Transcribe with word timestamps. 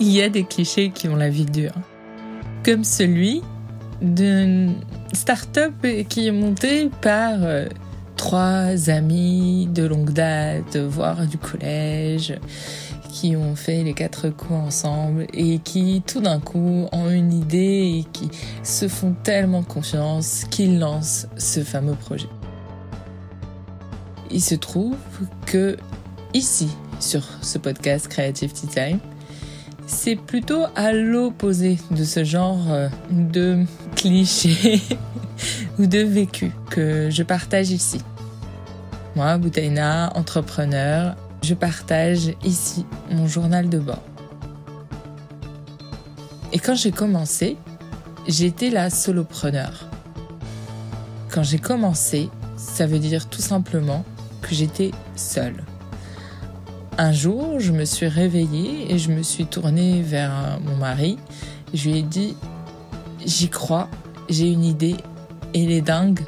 il 0.00 0.08
y 0.08 0.22
a 0.22 0.28
des 0.28 0.44
clichés 0.44 0.90
qui 0.90 1.08
ont 1.08 1.16
la 1.16 1.28
vie 1.28 1.44
dure. 1.44 1.74
Comme 2.64 2.84
celui 2.84 3.42
d'une 4.00 4.74
start-up 5.12 5.74
qui 6.08 6.28
est 6.28 6.32
montée 6.32 6.90
par 7.00 7.42
euh, 7.42 7.66
trois 8.16 8.90
amis 8.90 9.68
de 9.72 9.84
longue 9.84 10.12
date, 10.12 10.76
voire 10.76 11.26
du 11.26 11.38
collège, 11.38 12.38
qui 13.08 13.36
ont 13.36 13.56
fait 13.56 13.82
les 13.82 13.94
quatre 13.94 14.28
coups 14.28 14.60
ensemble 14.60 15.26
et 15.32 15.58
qui 15.58 16.02
tout 16.06 16.20
d'un 16.20 16.40
coup 16.40 16.86
ont 16.92 17.10
une 17.10 17.32
idée 17.32 18.00
et 18.00 18.04
qui 18.12 18.28
se 18.62 18.86
font 18.86 19.14
tellement 19.24 19.62
confiance 19.62 20.44
qu'ils 20.50 20.78
lancent 20.78 21.26
ce 21.36 21.60
fameux 21.60 21.94
projet. 21.94 22.28
Il 24.30 24.42
se 24.42 24.54
trouve 24.54 24.96
que 25.46 25.76
ici, 26.34 26.68
sur 27.00 27.22
ce 27.40 27.56
podcast 27.58 28.08
Creative 28.08 28.52
Tea 28.52 28.66
Time, 28.66 28.98
c'est 29.88 30.16
plutôt 30.16 30.64
à 30.76 30.92
l'opposé 30.92 31.78
de 31.90 32.04
ce 32.04 32.22
genre 32.22 32.70
euh, 32.70 32.88
de 33.10 33.64
clichés 33.96 34.80
ou 35.78 35.86
de 35.86 35.98
vécu 35.98 36.52
que 36.70 37.08
je 37.10 37.22
partage 37.22 37.70
ici. 37.70 37.98
Moi, 39.16 39.36
Boutaina, 39.38 40.12
entrepreneur, 40.14 41.16
je 41.42 41.54
partage 41.54 42.34
ici 42.44 42.84
mon 43.10 43.26
journal 43.26 43.68
de 43.68 43.78
bord. 43.78 44.02
Et 46.52 46.58
quand 46.58 46.74
j'ai 46.74 46.92
commencé, 46.92 47.56
j'étais 48.28 48.70
la 48.70 48.90
solopreneur. 48.90 49.88
Quand 51.30 51.42
j'ai 51.42 51.58
commencé, 51.58 52.28
ça 52.56 52.86
veut 52.86 52.98
dire 52.98 53.28
tout 53.28 53.42
simplement 53.42 54.04
que 54.42 54.54
j'étais 54.54 54.90
seule. 55.16 55.64
Un 57.00 57.12
jour, 57.12 57.60
je 57.60 57.70
me 57.70 57.84
suis 57.84 58.08
réveillée 58.08 58.92
et 58.92 58.98
je 58.98 59.12
me 59.12 59.22
suis 59.22 59.46
tournée 59.46 60.02
vers 60.02 60.58
mon 60.64 60.74
mari. 60.74 61.16
Je 61.72 61.88
lui 61.88 61.98
ai 61.98 62.02
dit, 62.02 62.34
j'y 63.24 63.48
crois, 63.48 63.88
j'ai 64.28 64.50
une 64.50 64.64
idée, 64.64 64.96
elle 65.54 65.70
est 65.70 65.80
dingue. 65.80 66.18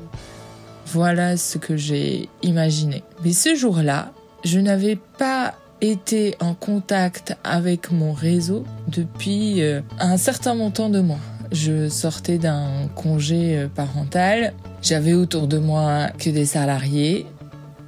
Voilà 0.86 1.36
ce 1.36 1.58
que 1.58 1.76
j'ai 1.76 2.28
imaginé. 2.42 3.02
Mais 3.24 3.32
ce 3.32 3.56
jour-là, 3.56 4.12
je 4.44 4.60
n'avais 4.60 4.94
pas 5.18 5.54
été 5.80 6.36
en 6.38 6.54
contact 6.54 7.36
avec 7.42 7.90
mon 7.90 8.12
réseau 8.12 8.64
depuis 8.86 9.62
euh, 9.62 9.80
un 9.98 10.18
certain 10.18 10.54
montant 10.54 10.88
de 10.88 11.00
mois. 11.00 11.18
Je 11.50 11.88
sortais 11.88 12.38
d'un 12.38 12.86
congé 12.94 13.58
euh, 13.58 13.66
parental. 13.66 14.52
J'avais 14.82 15.14
autour 15.14 15.48
de 15.48 15.58
moi 15.58 16.10
que 16.16 16.30
des 16.30 16.46
salariés 16.46 17.26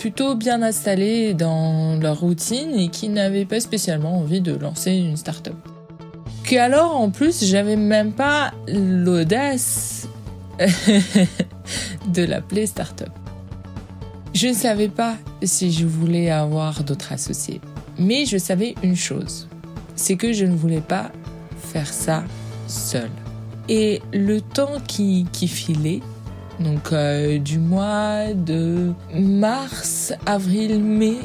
plutôt 0.03 0.35
bien 0.35 0.63
installés 0.63 1.33
dans 1.33 1.95
leur 1.95 2.19
routine 2.19 2.75
et 2.75 2.89
qui 2.89 3.09
n'avaient 3.09 3.45
pas 3.45 3.61
spécialement 3.61 4.19
envie 4.19 4.41
de 4.41 4.53
lancer 4.53 4.91
une 4.91 5.17
start-up. 5.17 5.55
Que 6.43 6.57
alors, 6.57 6.97
en 6.97 7.11
plus, 7.11 7.45
j'avais 7.45 7.77
même 7.77 8.13
pas 8.13 8.53
l'audace 8.67 10.09
de 10.59 12.25
l'appeler 12.25 12.67
start-up. 12.67 13.13
Je 14.35 14.49
ne 14.49 14.55
savais 14.55 14.89
pas 14.89 15.15
si 15.45 15.71
je 15.71 15.87
voulais 15.87 16.31
avoir 16.31 16.83
d'autres 16.83 17.13
associés. 17.13 17.61
Mais 17.97 18.27
je 18.27 18.39
savais 18.39 18.75
une 18.83 18.97
chose, 18.97 19.47
c'est 19.95 20.17
que 20.17 20.33
je 20.33 20.47
ne 20.47 20.57
voulais 20.57 20.81
pas 20.81 21.13
faire 21.59 21.87
ça 21.87 22.25
seul. 22.67 23.11
Et 23.69 24.03
le 24.13 24.41
temps 24.41 24.81
qui, 24.89 25.29
qui 25.31 25.47
filait, 25.47 26.01
donc 26.63 26.93
euh, 26.93 27.39
du 27.39 27.59
mois 27.59 28.33
de 28.35 28.93
mars, 29.15 30.13
avril, 30.27 30.83
mai 30.83 31.19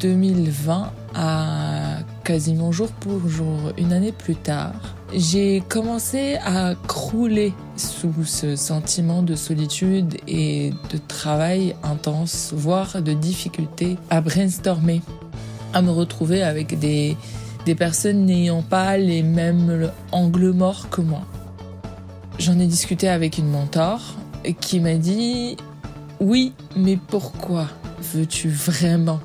2020 0.00 0.82
euh, 0.82 0.86
à 1.14 1.98
quasiment 2.24 2.72
jour 2.72 2.88
pour 2.88 3.28
jour, 3.28 3.72
une 3.78 3.92
année 3.92 4.12
plus 4.12 4.34
tard, 4.34 4.72
j'ai 5.14 5.62
commencé 5.68 6.36
à 6.44 6.74
crouler 6.88 7.52
sous 7.76 8.24
ce 8.24 8.56
sentiment 8.56 9.22
de 9.22 9.34
solitude 9.36 10.16
et 10.26 10.72
de 10.90 10.98
travail 11.06 11.76
intense, 11.82 12.52
voire 12.54 13.00
de 13.00 13.12
difficulté 13.12 13.96
à 14.10 14.20
brainstormer, 14.20 15.02
à 15.72 15.82
me 15.82 15.90
retrouver 15.90 16.42
avec 16.42 16.78
des, 16.78 17.16
des 17.66 17.74
personnes 17.74 18.24
n'ayant 18.24 18.62
pas 18.62 18.96
les 18.96 19.22
mêmes 19.22 19.90
angles 20.10 20.50
morts 20.52 20.88
que 20.90 21.00
moi. 21.00 21.22
J'en 22.38 22.58
ai 22.58 22.66
discuté 22.66 23.08
avec 23.08 23.38
une 23.38 23.48
mentor 23.48 24.16
qui 24.52 24.80
m'a 24.80 24.94
dit 24.94 25.56
Oui, 26.20 26.52
mais 26.76 26.96
pourquoi 26.96 27.68
veux-tu 28.12 28.48
vraiment 28.48 29.20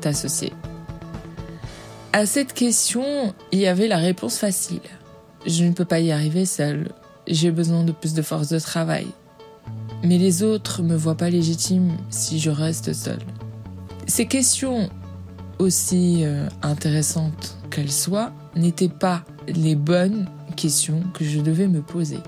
t'associer? 0.00 0.52
À 2.12 2.26
cette 2.26 2.52
question, 2.52 3.34
il 3.52 3.60
y 3.60 3.66
avait 3.66 3.88
la 3.88 3.98
réponse 3.98 4.38
facile. 4.38 4.80
Je 5.46 5.64
ne 5.64 5.72
peux 5.72 5.84
pas 5.84 6.00
y 6.00 6.12
arriver 6.12 6.46
seule. 6.46 6.92
J'ai 7.26 7.50
besoin 7.50 7.84
de 7.84 7.92
plus 7.92 8.14
de 8.14 8.22
force 8.22 8.48
de 8.48 8.58
travail. 8.58 9.06
Mais 10.02 10.18
les 10.18 10.42
autres 10.42 10.82
me 10.82 10.96
voient 10.96 11.16
pas 11.16 11.30
légitime 11.30 11.96
si 12.10 12.38
je 12.38 12.50
reste 12.50 12.92
seule. 12.92 13.24
Ces 14.06 14.26
questions, 14.26 14.90
aussi 15.58 16.20
euh, 16.24 16.48
intéressantes 16.62 17.56
qu'elles 17.70 17.92
soient, 17.92 18.32
n'étaient 18.54 18.88
pas 18.88 19.24
les 19.48 19.74
bonnes 19.74 20.26
questions 20.56 21.02
que 21.14 21.24
je 21.24 21.40
devais 21.40 21.66
me 21.66 21.80
poser. 21.80 22.18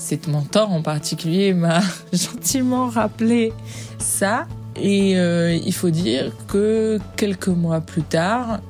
Cette 0.00 0.28
mentor 0.28 0.72
en 0.72 0.80
particulier 0.80 1.52
m'a 1.52 1.82
gentiment 2.14 2.88
rappelé 2.88 3.52
ça. 3.98 4.46
Et 4.74 5.18
euh, 5.18 5.54
il 5.54 5.74
faut 5.74 5.90
dire 5.90 6.32
que 6.48 6.98
quelques 7.16 7.48
mois 7.48 7.82
plus 7.82 8.02
tard, 8.02 8.60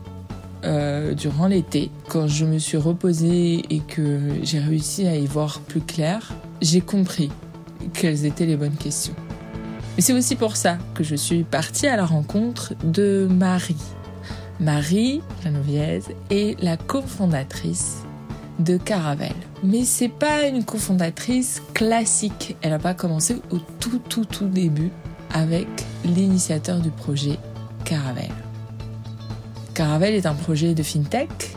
euh, 0.65 1.15
durant 1.15 1.47
l'été, 1.47 1.93
quand 2.09 2.27
je 2.27 2.45
me 2.45 2.59
suis 2.59 2.77
reposée 2.77 3.63
et 3.71 3.79
que 3.79 4.19
j'ai 4.43 4.59
réussi 4.59 5.07
à 5.07 5.15
y 5.15 5.25
voir 5.27 5.61
plus 5.61 5.81
clair, 5.81 6.33
j'ai 6.61 6.81
compris 6.81 7.31
quelles 7.95 8.27
étaient 8.27 8.47
les 8.47 8.57
bonnes 8.57 8.77
questions. 8.77 9.15
Mais 9.97 10.03
c'est 10.03 10.13
aussi 10.13 10.35
pour 10.35 10.57
ça 10.57 10.79
que 10.95 11.05
je 11.05 11.15
suis 11.15 11.45
partie 11.45 11.87
à 11.87 11.97
la 11.97 12.07
rencontre 12.07 12.75
de 12.83 13.29
Marie. 13.31 13.77
Marie 14.59 15.23
Geneviève 15.45 16.09
est 16.31 16.61
la 16.61 16.77
cofondatrice 16.77 18.03
de 18.61 18.77
Caravelle. 18.77 19.33
Mais 19.63 19.85
c'est 19.85 20.09
pas 20.09 20.47
une 20.47 20.65
cofondatrice 20.65 21.63
classique. 21.75 22.57
Elle 22.63 22.71
n'a 22.71 22.79
pas 22.79 22.95
commencé 22.95 23.43
au 23.51 23.59
tout 23.79 23.99
tout 23.99 24.25
tout 24.25 24.47
début 24.47 24.91
avec 25.33 25.67
l'initiateur 26.05 26.81
du 26.81 26.91
projet 26.91 27.39
Caravelle. 27.85 28.31
Caravelle 29.75 30.15
est 30.15 30.27
un 30.27 30.35
projet 30.35 30.75
de 30.75 30.83
fintech 30.83 31.57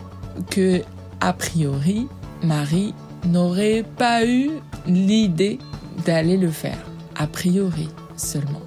que, 0.49 0.81
a 1.19 1.33
priori, 1.33 2.07
Marie 2.41 2.93
n'aurait 3.25 3.83
pas 3.97 4.25
eu 4.25 4.51
l'idée 4.87 5.59
d'aller 6.05 6.37
le 6.37 6.49
faire. 6.49 6.77
A 7.15 7.27
priori 7.27 7.89
seulement. 8.15 8.61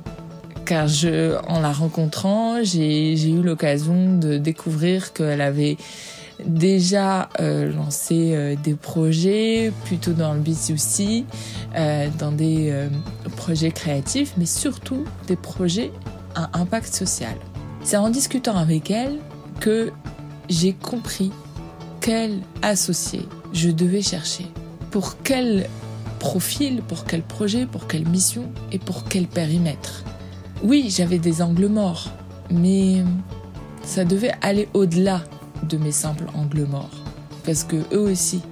Car 0.65 0.89
je, 0.89 1.37
en 1.49 1.61
la 1.61 1.73
rencontrant, 1.73 2.63
j'ai 2.63 3.31
eu 3.31 3.43
l'occasion 3.43 4.19
de 4.19 4.37
découvrir 4.37 5.13
qu'elle 5.13 5.41
avait 5.41 5.77
déjà 6.45 7.29
euh, 7.41 7.73
lancé 7.73 8.33
euh, 8.35 8.57
des 8.63 8.75
projets 8.75 9.73
plutôt 9.85 10.13
dans 10.13 10.35
le 10.35 10.41
B2C, 10.41 11.25
euh, 11.77 12.09
dans 12.19 12.33
des 12.33 12.89
projets 13.37 13.71
créatifs, 13.71 14.35
mais 14.37 14.47
surtout 14.47 15.05
des 15.27 15.37
projets 15.37 15.93
à 16.35 16.59
impact 16.59 16.93
social. 16.95 17.35
C'est 17.83 17.97
en 17.97 18.11
discutant 18.11 18.57
avec 18.57 18.91
elle 18.91 19.19
que 19.61 19.91
j'ai 20.49 20.73
compris 20.73 21.33
quel 22.01 22.41
associé 22.63 23.23
je 23.53 23.71
devais 23.71 24.03
chercher, 24.03 24.47
pour 24.91 25.23
quel 25.23 25.69
profil, 26.19 26.83
pour 26.83 27.05
quel 27.05 27.23
projet, 27.23 27.67
pour 27.67 27.87
quelle 27.87 28.07
mission 28.07 28.45
et 28.73 28.79
pour 28.79 29.05
quel 29.05 29.27
périmètre. 29.27 30.05
Oui, 30.63 30.89
j'avais 30.91 31.19
des 31.19 31.43
angles 31.43 31.69
morts, 31.69 32.11
mais 32.51 33.05
ça 33.83 34.05
devait 34.05 34.33
aller 34.43 34.69
au-delà 34.75 35.23
de 35.69 35.77
mes 35.77 35.93
simples 35.93 36.27
angles 36.35 36.67
morts, 36.67 37.05
parce 37.45 37.65
que 37.65 37.77
eux 37.93 38.11
aussi, 38.11 38.43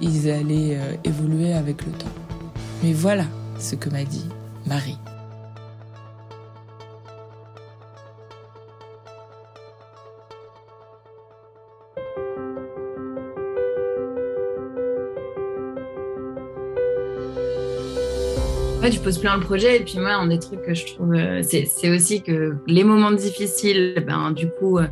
ils 0.00 0.30
allaient 0.30 0.76
euh, 0.76 0.94
évoluer 1.04 1.52
avec 1.52 1.84
le 1.84 1.92
temps. 1.92 2.06
Mais 2.82 2.92
voilà 2.92 3.24
ce 3.58 3.74
que 3.74 3.88
m'a 3.90 4.04
dit 4.04 4.26
Marie. 4.66 4.98
tu 18.90 19.00
poses 19.00 19.18
plein 19.18 19.38
de 19.38 19.44
projets. 19.44 19.76
Et 19.76 19.80
puis 19.80 19.98
moi, 19.98 20.14
un 20.14 20.26
des 20.26 20.38
trucs 20.38 20.62
que 20.62 20.74
je 20.74 20.86
trouve, 20.94 21.14
euh, 21.14 21.42
c'est 21.42 21.90
aussi 21.90 22.22
que 22.22 22.56
les 22.66 22.84
moments 22.84 23.10
difficiles, 23.10 24.02
ben, 24.06 24.30
du 24.30 24.48
coup, 24.48 24.78
euh, 24.78 24.86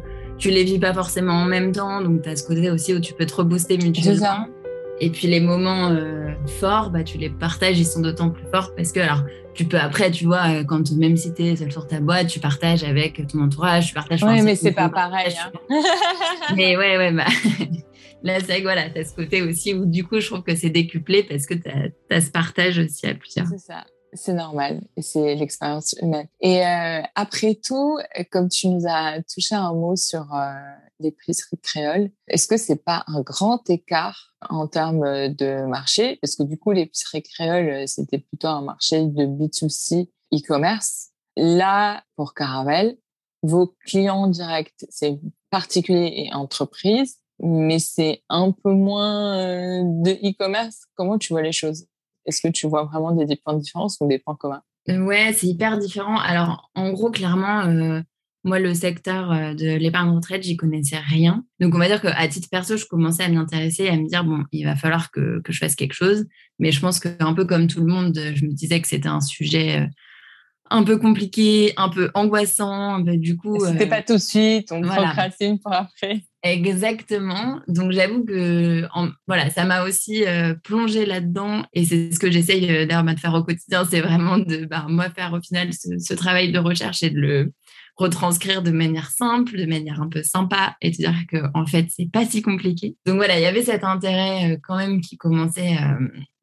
tu 0.44 0.50
les 0.50 0.62
vis 0.62 0.78
pas 0.78 0.92
forcément 0.92 1.32
en 1.32 1.46
même 1.46 1.72
temps. 1.72 2.02
Donc, 2.02 2.20
tu 2.20 2.28
as 2.28 2.36
ce 2.36 2.46
côté 2.46 2.70
aussi 2.70 2.92
où 2.92 3.00
tu 3.00 3.14
peux 3.14 3.24
te 3.24 3.34
rebooster 3.34 3.78
mutuellement. 3.78 4.46
Et 5.00 5.08
puis 5.08 5.26
les 5.26 5.40
moments 5.40 5.88
euh, 5.88 6.34
forts, 6.60 6.90
bah, 6.90 7.02
tu 7.02 7.16
les 7.16 7.30
partages, 7.30 7.78
ils 7.80 7.86
sont 7.86 8.00
d'autant 8.00 8.28
plus 8.28 8.44
forts 8.52 8.74
parce 8.76 8.92
que, 8.92 9.00
alors, 9.00 9.22
tu 9.54 9.64
peux 9.64 9.78
après, 9.78 10.10
tu 10.10 10.26
vois, 10.26 10.62
quand 10.64 10.90
même 10.96 11.16
si 11.16 11.32
tu 11.32 11.44
es 11.44 11.56
seul 11.56 11.72
sur 11.72 11.86
ta 11.86 11.98
boîte, 11.98 12.26
tu 12.26 12.40
partages 12.40 12.84
avec 12.84 13.26
ton 13.26 13.40
entourage, 13.40 13.86
tu 13.86 13.94
partages. 13.94 14.22
Oui, 14.22 14.42
mais 14.42 14.54
c'est 14.54 14.72
pas 14.72 14.90
pareil. 14.90 15.34
Hein. 15.42 15.50
mais 16.54 16.76
ouais, 16.76 16.98
ouais, 16.98 17.12
bah. 17.12 17.24
Là, 18.22 18.38
c'est 18.40 18.60
voilà, 18.60 18.90
tu 18.90 18.98
as 18.98 19.04
ce 19.04 19.14
côté 19.14 19.40
aussi 19.40 19.72
où 19.72 19.86
du 19.86 20.04
coup, 20.04 20.20
je 20.20 20.26
trouve 20.26 20.42
que 20.42 20.54
c'est 20.54 20.70
décuplé 20.70 21.22
parce 21.22 21.46
que 21.46 21.54
tu 21.54 21.70
as, 22.10 22.20
ce 22.20 22.30
partage 22.30 22.78
aussi 22.78 23.06
à 23.06 23.14
plusieurs. 23.14 23.46
C'est 23.46 23.58
ça. 23.58 23.84
C'est 24.14 24.32
normal, 24.32 24.80
c'est 24.98 25.34
l'expérience 25.34 25.94
humaine. 26.00 26.28
Et 26.40 26.64
euh, 26.64 27.02
après 27.16 27.56
tout, 27.56 27.98
comme 28.30 28.48
tu 28.48 28.68
nous 28.68 28.86
as 28.86 29.20
touché 29.22 29.56
un 29.56 29.72
mot 29.72 29.96
sur 29.96 30.32
euh, 30.34 30.54
l'épicerie 31.00 31.58
créole, 31.58 32.10
est-ce 32.28 32.46
que 32.46 32.56
c'est 32.56 32.82
pas 32.84 33.02
un 33.08 33.22
grand 33.22 33.68
écart 33.68 34.34
en 34.48 34.68
termes 34.68 35.28
de 35.28 35.66
marché? 35.66 36.18
Parce 36.22 36.36
que 36.36 36.44
du 36.44 36.58
coup, 36.58 36.70
l'épicerie 36.70 37.22
créole, 37.22 37.88
c'était 37.88 38.18
plutôt 38.18 38.48
un 38.48 38.62
marché 38.62 39.04
de 39.04 39.24
B2C 39.24 40.08
e-commerce. 40.32 41.10
Là, 41.36 42.04
pour 42.16 42.34
Caravelle, 42.34 42.96
vos 43.42 43.74
clients 43.84 44.28
directs, 44.28 44.86
c'est 44.88 45.18
particuliers 45.50 46.14
et 46.16 46.34
entreprises, 46.34 47.18
mais 47.40 47.78
c'est 47.78 48.22
un 48.28 48.52
peu 48.52 48.72
moins 48.72 49.38
euh, 49.38 49.82
de 49.84 50.12
e-commerce. 50.12 50.84
Comment 50.94 51.18
tu 51.18 51.32
vois 51.32 51.42
les 51.42 51.52
choses? 51.52 51.86
Est-ce 52.26 52.40
que 52.40 52.52
tu 52.52 52.66
vois 52.66 52.84
vraiment 52.84 53.12
des 53.12 53.36
points 53.36 53.54
de 53.54 53.60
différence 53.60 53.98
ou 54.00 54.08
des 54.08 54.18
points 54.18 54.36
communs? 54.36 54.62
Ouais, 54.88 55.32
c'est 55.32 55.46
hyper 55.46 55.78
différent. 55.78 56.18
Alors, 56.18 56.70
en 56.74 56.92
gros, 56.92 57.10
clairement, 57.10 57.66
euh, 57.66 58.00
moi, 58.44 58.58
le 58.58 58.74
secteur 58.74 59.32
euh, 59.32 59.54
de 59.54 59.76
l'épargne 59.76 60.10
retraite, 60.10 60.42
j'y 60.42 60.56
connaissais 60.56 60.98
rien. 60.98 61.44
Donc, 61.60 61.74
on 61.74 61.78
va 61.78 61.86
dire 61.86 62.02
qu'à 62.02 62.28
titre 62.28 62.48
perso, 62.50 62.76
je 62.76 62.84
commençais 62.84 63.22
à 63.22 63.28
m'y 63.28 63.36
intéresser, 63.36 63.88
à 63.88 63.96
me 63.96 64.06
dire, 64.06 64.24
bon, 64.24 64.44
il 64.52 64.64
va 64.64 64.76
falloir 64.76 65.10
que, 65.10 65.40
que 65.40 65.52
je 65.52 65.58
fasse 65.58 65.74
quelque 65.74 65.94
chose. 65.94 66.26
Mais 66.58 66.70
je 66.70 66.80
pense 66.80 67.00
qu'un 67.00 67.32
peu 67.34 67.46
comme 67.46 67.66
tout 67.66 67.80
le 67.80 67.86
monde, 67.86 68.14
je 68.14 68.44
me 68.44 68.52
disais 68.52 68.80
que 68.80 68.88
c'était 68.88 69.08
un 69.08 69.22
sujet 69.22 69.88
un 70.70 70.82
peu 70.82 70.98
compliqué, 70.98 71.72
un 71.76 71.88
peu 71.88 72.10
angoissant. 72.14 73.00
du 73.00 73.36
coup, 73.36 73.64
c'était 73.64 73.86
pas 73.86 74.02
tout 74.02 74.14
de 74.14 74.18
suite, 74.18 74.72
on 74.72 74.82
procrastine 74.82 75.58
pour 75.58 75.72
après. 75.72 76.22
Exactement. 76.44 77.62
Donc 77.68 77.92
j'avoue 77.92 78.22
que 78.22 78.86
voilà, 79.26 79.48
ça 79.48 79.64
m'a 79.64 79.82
aussi 79.82 80.26
euh, 80.26 80.54
plongé 80.62 81.06
là-dedans 81.06 81.64
et 81.72 81.86
c'est 81.86 82.12
ce 82.12 82.18
que 82.18 82.30
j'essaye 82.30 82.70
euh, 82.70 82.84
d'ailleurs 82.84 83.02
de 83.02 83.18
faire 83.18 83.32
au 83.32 83.42
quotidien, 83.42 83.86
c'est 83.86 84.02
vraiment 84.02 84.36
de 84.36 84.66
bah, 84.66 84.84
moi 84.86 85.08
faire 85.08 85.32
au 85.32 85.40
final 85.40 85.70
ce, 85.72 86.12
travail 86.12 86.52
de 86.52 86.58
recherche 86.58 87.02
et 87.02 87.08
de 87.08 87.18
le 87.18 87.52
retranscrire 87.96 88.60
de 88.60 88.72
manière 88.72 89.10
simple, 89.10 89.56
de 89.56 89.64
manière 89.64 90.02
un 90.02 90.08
peu 90.10 90.22
sympa 90.22 90.76
et 90.82 90.90
de 90.90 90.96
dire 90.96 91.14
que 91.30 91.38
en 91.54 91.64
fait 91.64 91.86
c'est 91.88 92.10
pas 92.12 92.26
si 92.26 92.42
compliqué. 92.42 92.94
Donc 93.06 93.16
voilà, 93.16 93.38
il 93.38 93.42
y 93.42 93.46
avait 93.46 93.62
cet 93.62 93.82
intérêt 93.82 94.52
euh, 94.52 94.56
quand 94.62 94.76
même 94.76 95.00
qui 95.00 95.16
commençait 95.16 95.78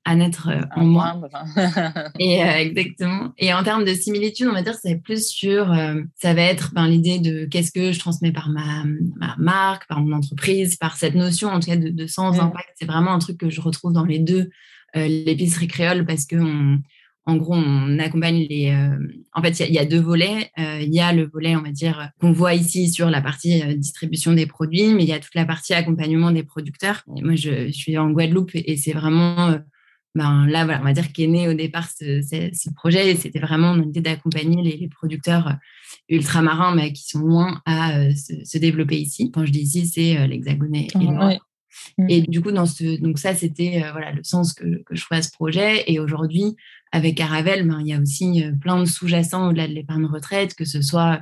à 0.03 0.15
naître 0.15 0.50
euh, 0.50 0.62
en 0.75 0.86
moi. 0.86 1.21
et 2.19 2.44
euh, 2.44 2.57
exactement. 2.57 3.33
Et 3.38 3.53
en 3.53 3.63
termes 3.63 3.86
de 3.86 3.94
similitude, 3.94 4.48
on 4.50 4.53
va 4.53 4.63
dire 4.63 4.75
c'est 4.81 4.95
plus 4.95 5.27
sur, 5.27 5.71
euh, 5.71 6.01
ça 6.15 6.33
va 6.33 6.42
être 6.42 6.74
ben, 6.74 6.88
l'idée 6.88 7.19
de 7.19 7.45
qu'est-ce 7.45 7.71
que 7.71 7.92
je 7.92 8.00
transmets 8.00 8.31
par 8.31 8.50
ma, 8.50 8.83
ma, 9.18 9.36
marque, 9.38 9.88
par 9.88 10.01
mon 10.01 10.15
entreprise, 10.15 10.75
par 10.77 10.98
cette 10.98 11.15
notion 11.15 11.50
en 11.50 11.59
tout 11.59 11.69
cas 11.69 11.77
de, 11.77 11.89
de 11.89 12.07
sans 12.07 12.38
mm. 12.38 12.39
impact. 12.39 12.69
C'est 12.75 12.86
vraiment 12.86 13.12
un 13.12 13.19
truc 13.19 13.38
que 13.38 13.50
je 13.50 13.62
retrouve 13.62 13.94
dans 13.94 14.06
les 14.06 14.19
deux, 14.19 14.50
l'épicerie 14.95 15.68
créole, 15.68 16.06
parce 16.06 16.25
que 16.25 16.36
en 17.27 17.36
gros, 17.38 17.53
on 17.53 18.00
accompagne 18.00 18.48
les. 18.50 18.75
en 19.33 19.42
fait, 19.42 19.59
il 19.59 19.74
y, 19.74 19.77
a 19.77 19.86
deux 19.86 20.01
volets. 20.01 20.51
Il 20.57 20.94
y 20.94 21.00
a 21.00 21.13
le 21.13 21.30
volet, 21.31 21.56
on 21.56 21.62
va 21.62 21.69
dire, 21.69 22.09
qu'on 22.19 22.31
voit 22.31 22.56
ici 22.56 22.89
sur 22.89 23.09
la 23.09 23.21
partie 23.21 23.62
distribution 23.77 24.33
des 24.33 24.48
produits, 24.48 24.94
mais 24.94 25.03
il 25.03 25.09
y 25.09 25.13
a 25.13 25.19
toute 25.19 25.36
la 25.36 25.45
partie 25.45 25.74
accompagnement 25.74 26.31
des 26.31 26.44
producteurs. 26.44 27.03
moi, 27.07 27.36
je, 27.36 27.68
je, 27.68 27.71
suis 27.71 27.98
en 27.98 28.09
Guadeloupe 28.09 28.51
et 28.56 28.75
c'est 28.75 28.92
vraiment 28.92 29.56
ben 30.13 30.45
là, 30.47 30.65
voilà, 30.65 30.81
on 30.81 30.83
va 30.83 30.93
dire 30.93 31.11
qu'est 31.13 31.27
né 31.27 31.47
au 31.47 31.53
départ 31.53 31.87
ce, 31.89 32.21
ce, 32.21 32.69
projet. 32.73 33.15
C'était 33.15 33.39
vraiment 33.39 33.75
l'idée 33.75 34.01
d'accompagner 34.01 34.61
les, 34.61 34.87
producteurs 34.89 35.55
ultramarins, 36.09 36.75
mais 36.75 36.91
qui 36.91 37.07
sont 37.07 37.19
loin 37.19 37.61
à 37.65 37.97
euh, 37.97 38.11
se, 38.13 38.57
développer 38.57 38.97
ici. 38.97 39.31
Quand 39.31 39.45
je 39.45 39.51
dis 39.51 39.61
ici, 39.61 39.87
c'est 39.87 40.17
euh, 40.17 40.27
l'Hexagone 40.27 40.75
et 40.75 40.87
le 40.95 41.01
mmh. 41.01 41.39
Et 42.09 42.21
du 42.21 42.41
coup, 42.41 42.51
dans 42.51 42.65
ce, 42.65 42.99
donc 42.99 43.19
ça, 43.19 43.33
c'était 43.35 43.83
euh, 43.83 43.91
voilà 43.93 44.11
le 44.11 44.23
sens 44.23 44.53
que, 44.53 44.83
que, 44.83 44.95
je 44.95 45.01
trouvais 45.01 45.19
à 45.19 45.21
ce 45.21 45.31
projet. 45.31 45.85
Et 45.87 45.99
aujourd'hui, 45.99 46.57
avec 46.91 47.15
Caravel, 47.15 47.65
ben, 47.65 47.79
il 47.79 47.87
y 47.87 47.93
a 47.93 47.99
aussi 47.99 48.43
plein 48.59 48.79
de 48.79 48.85
sous-jacents 48.85 49.47
au-delà 49.47 49.67
de 49.67 49.73
l'épargne 49.73 50.05
retraite, 50.05 50.55
que 50.55 50.65
ce 50.65 50.81
soit 50.81 51.21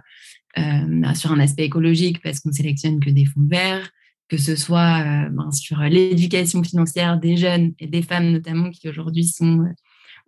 sur 1.14 1.32
un 1.32 1.40
aspect 1.40 1.64
écologique, 1.64 2.22
parce 2.22 2.40
qu'on 2.40 2.52
sélectionne 2.52 3.00
que 3.00 3.12
des 3.12 3.24
fonds 3.24 3.48
verts, 3.48 3.90
que 4.30 4.38
ce 4.38 4.56
soit 4.56 5.02
euh, 5.02 5.30
ben, 5.30 5.52
sur 5.52 5.80
l'éducation 5.80 6.64
financière 6.64 7.20
des 7.20 7.36
jeunes 7.36 7.74
et 7.80 7.88
des 7.88 8.04
femmes 8.04 8.32
notamment 8.32 8.70
qui 8.70 8.88
aujourd'hui 8.88 9.26
sont 9.26 9.62
euh, 9.62 9.74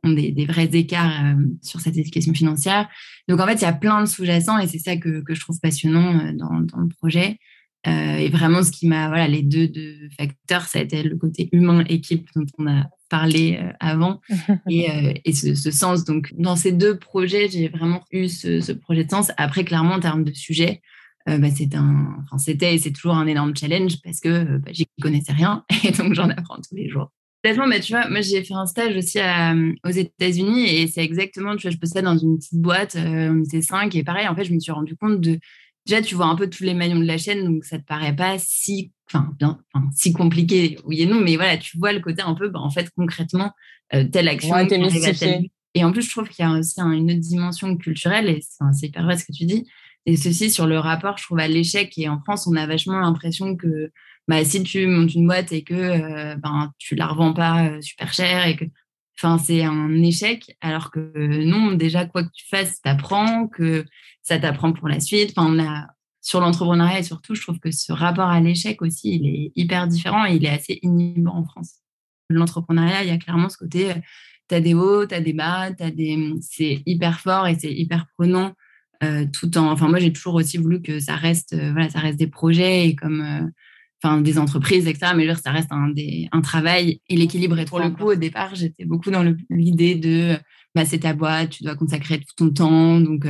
ont 0.04 0.10
des, 0.10 0.48
vrais 0.48 0.70
écarts 0.74 1.24
euh, 1.24 1.36
sur 1.62 1.80
cette 1.80 1.96
éducation 1.96 2.34
financière. 2.34 2.90
Donc 3.28 3.40
en 3.40 3.46
fait, 3.46 3.54
il 3.54 3.62
y 3.62 3.66
a 3.66 3.74
plein 3.74 4.02
de 4.02 4.08
sous-jacents 4.08 4.58
et 4.58 4.66
c'est 4.66 4.80
ça 4.80 4.98
que, 4.98 5.24
je 5.30 5.40
trouve 5.40 5.60
passionnant 5.60 6.34
dans, 6.34 6.80
le 6.80 6.88
projet. 6.88 7.38
et 7.86 8.30
vraiment, 8.30 8.64
ce 8.64 8.72
qui 8.72 8.88
m'a, 8.88 9.10
voilà, 9.10 9.28
les 9.28 9.44
deux, 9.44 9.68
deux, 9.68 10.10
facteurs, 10.18 10.64
ça 10.64 10.80
a 10.80 10.82
été 10.82 11.04
le 11.04 11.18
côté 11.18 11.50
humain, 11.52 11.84
équipe 11.88 12.28
dont 12.36 12.48
on 12.58 12.66
a 12.66 12.88
parlé 13.10 13.60
avant 13.80 14.22
et, 14.72 15.22
et 15.24 15.34
ce, 15.34 15.70
sens. 15.70 16.04
Donc 16.04 16.34
dans 16.36 16.56
ces 16.56 16.72
deux 16.72 16.98
projets, 16.98 17.48
j'ai 17.48 17.70
vraiment 17.70 18.04
eu 18.12 18.28
ce, 18.28 18.60
ce, 18.60 18.72
projet 18.72 19.04
de 19.04 19.12
sens. 19.12 19.32
Après, 19.38 19.64
clairement, 19.64 19.94
en 19.94 20.00
termes 20.00 20.24
de 20.24 20.34
sujet, 20.34 20.82
euh, 21.30 21.38
bah, 21.38 21.50
c'est 21.56 21.76
un, 21.76 22.18
enfin, 22.24 22.38
c'était 22.38 22.76
et 22.76 22.78
c'est 22.80 22.92
toujours 22.92 23.16
un 23.16 23.28
énorme 23.28 23.56
challenge 23.56 24.02
parce 24.04 24.20
que 24.20 24.30
euh, 24.30 24.58
bah, 24.58 24.72
j'y 24.72 24.88
connaissais 25.02 25.34
rien 25.34 25.64
et 25.84 25.92
donc 25.92 26.14
j'en 26.14 26.30
apprends 26.30 26.58
tous 26.58 26.76
les 26.76 26.90
jours. 26.90 27.12
Honnêtement, 27.44 27.68
bah, 27.68 27.80
tu 27.80 27.94
vois, 27.94 28.10
moi 28.10 28.22
j'ai 28.22 28.44
fait 28.44 28.54
un 28.54 28.66
stage 28.66 28.96
aussi 28.96 29.20
aux 29.84 29.90
États-Unis 29.90 30.68
et 30.68 30.88
c'est 30.88 31.04
exactement, 31.04 31.56
tu 31.56 31.64
vois, 31.64 31.72
je 31.72 31.78
bossais 31.78 32.02
dans 32.02 32.18
une 32.18 32.38
petite 32.38 32.60
boîte, 32.60 32.96
euh, 32.96 33.34
on 33.34 33.44
était 33.44 33.62
cinq 33.62 33.96
et 33.96 34.04
pareil, 34.04 34.28
en 34.28 34.36
fait, 34.36 34.46
je 34.46 34.54
me 34.54 34.60
suis 34.60 34.72
rendu 34.72 34.96
compte 34.96 35.22
de, 35.22 35.40
déjà, 35.86 36.02
tu 36.02 36.14
vois 36.14 36.28
un 36.28 36.36
peu 36.36 36.50
tous 36.50 36.64
les 36.64 36.76
maillons 36.76 37.00
de 37.00 37.06
la 37.06 37.18
chaîne, 37.18 37.44
donc 37.44 37.66
ça 37.66 37.80
te 37.80 37.84
paraît 37.84 38.16
pas 38.16 38.38
si, 38.38 38.92
enfin, 39.08 39.32
bien, 39.40 39.60
si 39.96 40.14
compliqué, 40.14 40.78
oui 40.86 41.02
et 41.02 41.08
non, 41.08 41.20
mais 41.20 41.36
voilà, 41.36 41.58
tu 41.58 41.80
vois 41.80 41.94
le 41.94 42.00
côté 42.00 42.22
un 42.22 42.36
peu, 42.36 42.50
bah, 42.50 42.60
en 42.60 42.70
fait, 42.70 42.92
concrètement, 42.96 43.52
telle 43.90 44.28
action, 44.28 44.56
et 45.74 45.84
en 45.86 45.92
plus, 45.92 46.02
je 46.04 46.12
trouve 46.12 46.28
qu'il 46.28 46.44
y 46.44 46.48
a 46.48 46.52
aussi 46.52 46.80
une 46.80 47.10
autre 47.12 47.20
dimension 47.20 47.76
culturelle, 47.78 48.30
et 48.30 48.42
c'est 48.74 48.88
hyper 48.88 49.04
vrai 49.04 49.18
ce 49.18 49.26
que 49.26 49.32
tu 49.32 49.46
dis, 49.46 49.66
et 50.06 50.18
ceci 50.18 50.50
sur 50.50 50.68
le 50.68 50.80
rapport, 50.80 51.18
je 51.18 51.24
trouve, 51.24 51.40
à 51.40 51.48
l'échec. 51.48 51.98
Et 51.98 52.10
en 52.10 52.20
France, 52.20 52.48
on 52.48 52.56
a 52.56 52.66
vachement 52.66 53.00
l'impression 53.00 53.56
que 53.56 53.92
bah, 54.28 54.44
si 54.44 54.64
tu 54.64 54.88
montes 54.88 55.14
une 55.14 55.28
boîte 55.28 55.52
et 55.52 55.64
que 55.64 55.74
euh, 55.74 56.36
ben, 56.38 56.72
tu 56.78 56.96
la 56.96 57.08
revends 57.08 57.34
pas 57.34 57.68
euh, 57.68 57.82
super 57.82 58.14
cher 58.14 58.48
et 58.48 58.56
que 58.56 58.66
enfin, 59.18 59.38
c'est 59.38 59.64
un 59.64 60.02
échec, 60.02 60.58
alors 60.62 60.90
que 60.90 61.12
non, 61.44 61.74
déjà, 61.74 62.06
quoi 62.06 62.24
que 62.24 62.32
tu 62.34 62.48
fasses, 62.48 62.82
tu 62.82 62.90
apprends, 62.90 63.48
que 63.48 63.86
ça 64.24 64.40
t'apprend 64.40 64.74
pour 64.74 64.88
la 64.88 65.00
suite. 65.00 65.34
Enfin, 65.36 65.54
on 65.54 65.64
a, 65.64 65.88
sur 66.22 66.40
l'entrepreneuriat 66.40 67.00
et 67.00 67.04
surtout, 67.04 67.36
je 67.36 67.42
trouve 67.42 67.60
que 67.60 67.72
ce 67.72 67.92
rapport 67.92 68.30
à 68.30 68.40
l'échec 68.40 68.82
aussi, 68.82 69.16
il 69.16 69.28
est 69.28 69.52
hyper 69.56 69.88
différent 69.88 70.26
et 70.26 70.36
il 70.36 70.46
est 70.46 70.50
assez 70.50 70.80
inhibant 70.82 71.36
en 71.36 71.44
France. 71.44 71.76
L'entrepreneuriat, 72.30 73.04
il 73.04 73.10
y 73.10 73.12
a 73.12 73.18
clairement 73.18 73.50
ce 73.50 73.58
côté, 73.58 73.92
euh, 73.92 73.96
tu 74.50 74.56
as 74.56 74.62
des 74.62 74.74
hauts, 74.74 75.06
tu 75.06 75.14
as 75.14 75.22
des 75.22 75.34
bas, 75.34 75.72
des... 75.72 76.34
c'est 76.42 76.82
hyper 76.86 77.20
fort 77.20 77.48
et 77.48 77.58
c'est 77.60 77.72
hyper 77.72 78.06
prenant 78.18 78.54
tout 79.32 79.58
en. 79.58 79.72
Enfin, 79.72 79.88
moi, 79.88 80.00
j'ai 80.00 80.14
toujours 80.14 80.36
aussi 80.36 80.58
voulu 80.58 80.82
que 80.82 81.00
ça 81.00 81.16
reste, 81.16 81.54
euh, 81.54 81.72
voilà, 81.72 81.90
ça 81.90 82.00
reste 82.00 82.20
des 82.20 82.28
projets 82.28 82.88
et 82.88 82.96
comme, 82.96 83.22
euh, 83.22 83.48
enfin, 84.04 84.22
des 84.22 84.38
entreprises, 84.38 84.88
etc. 84.88 85.14
Mais 85.16 85.34
ça 85.36 85.52
reste 85.52 85.72
un, 85.72 85.90
des, 85.90 86.28
un 86.32 86.42
travail 86.42 87.02
et 87.10 87.16
l'équilibre 87.16 87.58
est. 87.60 87.66
Pour 87.66 87.80
le 87.80 87.90
coup, 87.90 88.12
au 88.12 88.16
départ, 88.16 88.56
j'étais 88.56 88.86
beaucoup 88.86 89.12
dans 89.12 89.24
l'idée 89.50 89.96
de, 89.96 90.38
bah, 90.76 90.86
c'est 90.86 91.00
ta 91.00 91.14
boîte, 91.14 91.52
tu 91.52 91.64
dois 91.64 91.76
consacrer 91.76 92.20
tout 92.20 92.36
ton 92.38 92.50
temps, 92.52 93.00
donc 93.00 93.26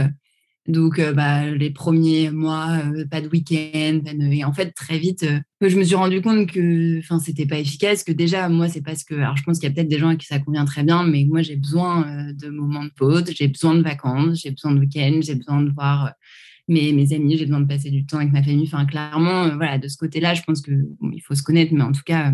donc, 0.68 1.00
euh, 1.00 1.12
bah, 1.12 1.50
les 1.50 1.72
premiers 1.72 2.30
mois, 2.30 2.77
euh, 2.86 3.06
pas 3.08 3.20
de 3.20 3.27
week-end. 3.27 4.01
Et 4.32 4.44
en 4.44 4.53
fait, 4.53 4.72
très 4.74 5.00
vite, 5.00 5.24
euh, 5.24 5.39
je 5.68 5.75
me 5.75 5.84
suis 5.84 5.96
rendu 5.96 6.22
compte 6.22 6.51
que 6.51 7.00
enfin, 7.00 7.18
c'était 7.20 7.48
pas 7.48 7.58
efficace, 7.58 8.03
que 8.03 8.12
déjà, 8.12 8.48
moi, 8.48 8.70
c'est 8.70 8.82
parce 8.82 9.03
que. 9.03 9.15
Alors, 9.15 9.36
je 9.38 9.44
pense 9.44 9.58
qu'il 9.60 9.68
y 9.68 9.72
a 9.72 9.75
peut-être 9.75 9.88
des 9.88 9.98
gens 9.98 10.10
à 10.10 10.15
qui 10.15 10.27
ça 10.27 10.39
convient 10.39 10.65
très 10.65 10.84
bien, 10.84 11.03
mais 11.03 11.25
moi, 11.25 11.41
j'ai 11.41 11.56
besoin 11.56 12.32
de 12.34 12.50
moments 12.50 12.84
de 12.84 12.91
pause, 12.96 13.25
j'ai 13.36 13.48
besoin 13.48 13.74
de 13.74 13.82
vacances, 13.82 14.41
j'ai 14.41 14.51
besoin 14.51 14.72
de 14.74 14.80
week-end, 14.80 15.20
j'ai 15.22 15.36
besoin 15.36 15.62
de 15.62 15.72
voir 15.72 16.13
mes, 16.68 17.13
amis, 17.13 17.38
j'ai 17.38 17.46
besoin 17.46 17.62
de 17.62 17.68
passer 17.68 17.89
du 17.89 18.06
temps 18.06 18.18
avec 18.18 18.32
ma 18.32 18.44
famille. 18.44 18.70
Enfin, 18.72 18.86
clairement, 18.86 19.56
voilà, 19.56 19.80
de 19.80 19.88
ce 19.88 19.98
côté-là, 19.98 20.36
je 20.36 20.44
pense 20.44 20.62
qu'il 20.62 20.86
il 21.12 21.22
faut 21.22 21.36
se 21.36 21.44
connaître, 21.44 21.74
mais 21.74 21.82
en 21.82 21.91
tout 21.91 22.03
cas, 22.06 22.34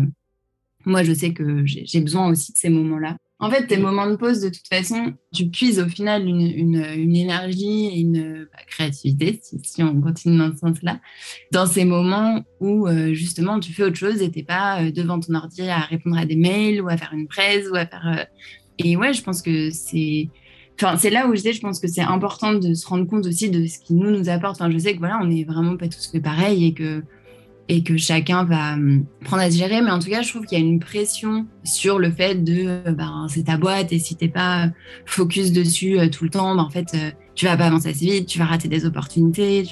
moi, 0.84 1.02
je 1.02 1.12
sais 1.12 1.32
que 1.32 1.64
j'ai 1.64 2.00
besoin 2.00 2.30
aussi 2.30 2.52
de 2.52 2.58
ces 2.58 2.68
moments-là. 2.68 3.16
En 3.40 3.50
fait, 3.50 3.68
tes 3.68 3.76
moments 3.76 4.10
de 4.10 4.16
pause, 4.16 4.40
de 4.40 4.48
toute 4.48 4.66
façon, 4.68 5.14
tu 5.32 5.46
puises 5.48 5.78
au 5.78 5.86
final 5.86 6.26
une, 6.26 6.40
une, 6.40 7.14
énergie 7.14 7.86
et 7.86 8.00
une 8.00 8.48
bah, 8.52 8.58
créativité, 8.66 9.40
si, 9.62 9.82
on 9.82 10.00
continue 10.00 10.38
dans 10.38 10.52
ce 10.52 10.58
sens-là, 10.58 10.98
dans 11.52 11.66
ces 11.66 11.84
moments 11.84 12.42
où 12.58 12.88
euh, 12.88 13.14
justement 13.14 13.60
tu 13.60 13.72
fais 13.72 13.84
autre 13.84 13.96
chose 13.96 14.22
et 14.22 14.30
t'es 14.32 14.42
pas 14.42 14.82
euh, 14.82 14.90
devant 14.90 15.20
ton 15.20 15.34
ordi 15.34 15.62
à 15.62 15.78
répondre 15.78 16.18
à 16.18 16.26
des 16.26 16.34
mails 16.34 16.82
ou 16.82 16.88
à 16.88 16.96
faire 16.96 17.12
une 17.12 17.28
presse 17.28 17.68
ou 17.70 17.76
à 17.76 17.86
faire. 17.86 18.08
Euh, 18.08 18.24
et 18.78 18.96
ouais, 18.96 19.12
je 19.12 19.22
pense 19.22 19.40
que 19.40 19.70
c'est. 19.70 20.30
Enfin, 20.80 20.96
c'est 20.96 21.10
là 21.10 21.28
où 21.28 21.34
je 21.36 21.42
dis, 21.42 21.52
je 21.52 21.60
pense 21.60 21.78
que 21.78 21.86
c'est 21.86 22.00
important 22.00 22.54
de 22.54 22.74
se 22.74 22.86
rendre 22.88 23.06
compte 23.06 23.26
aussi 23.26 23.50
de 23.50 23.66
ce 23.66 23.78
qui 23.78 23.94
nous 23.94 24.10
nous 24.10 24.28
apporte. 24.28 24.60
Enfin, 24.60 24.70
je 24.70 24.78
sais 24.78 24.94
que 24.94 24.98
voilà, 24.98 25.20
on 25.22 25.26
n'est 25.26 25.44
vraiment 25.44 25.76
pas 25.76 25.86
tous 25.86 26.08
fait 26.10 26.20
pareil 26.20 26.66
et 26.66 26.74
que 26.74 27.04
et 27.68 27.82
que 27.82 27.96
chacun 27.96 28.44
va 28.44 28.74
hum, 28.74 29.04
prendre 29.24 29.42
à 29.42 29.50
se 29.50 29.56
gérer. 29.56 29.80
Mais 29.82 29.90
en 29.90 29.98
tout 29.98 30.10
cas, 30.10 30.22
je 30.22 30.30
trouve 30.30 30.46
qu'il 30.46 30.58
y 30.58 30.62
a 30.62 30.64
une 30.64 30.80
pression 30.80 31.46
sur 31.64 31.98
le 31.98 32.10
fait 32.10 32.42
de, 32.42 32.90
ben, 32.90 33.26
c'est 33.28 33.44
ta 33.44 33.56
boîte 33.56 33.92
et 33.92 33.98
si 33.98 34.16
t'es 34.16 34.28
pas 34.28 34.68
focus 35.04 35.52
dessus 35.52 35.98
euh, 35.98 36.08
tout 36.08 36.24
le 36.24 36.30
temps, 36.30 36.54
ben, 36.54 36.62
en 36.62 36.70
fait, 36.70 36.88
euh, 36.94 37.10
tu 37.34 37.46
vas 37.46 37.56
pas 37.56 37.66
avancer 37.66 37.90
assez 37.90 38.06
vite, 38.06 38.26
tu 38.26 38.38
vas 38.38 38.46
rater 38.46 38.68
des 38.68 38.84
opportunités. 38.84 39.64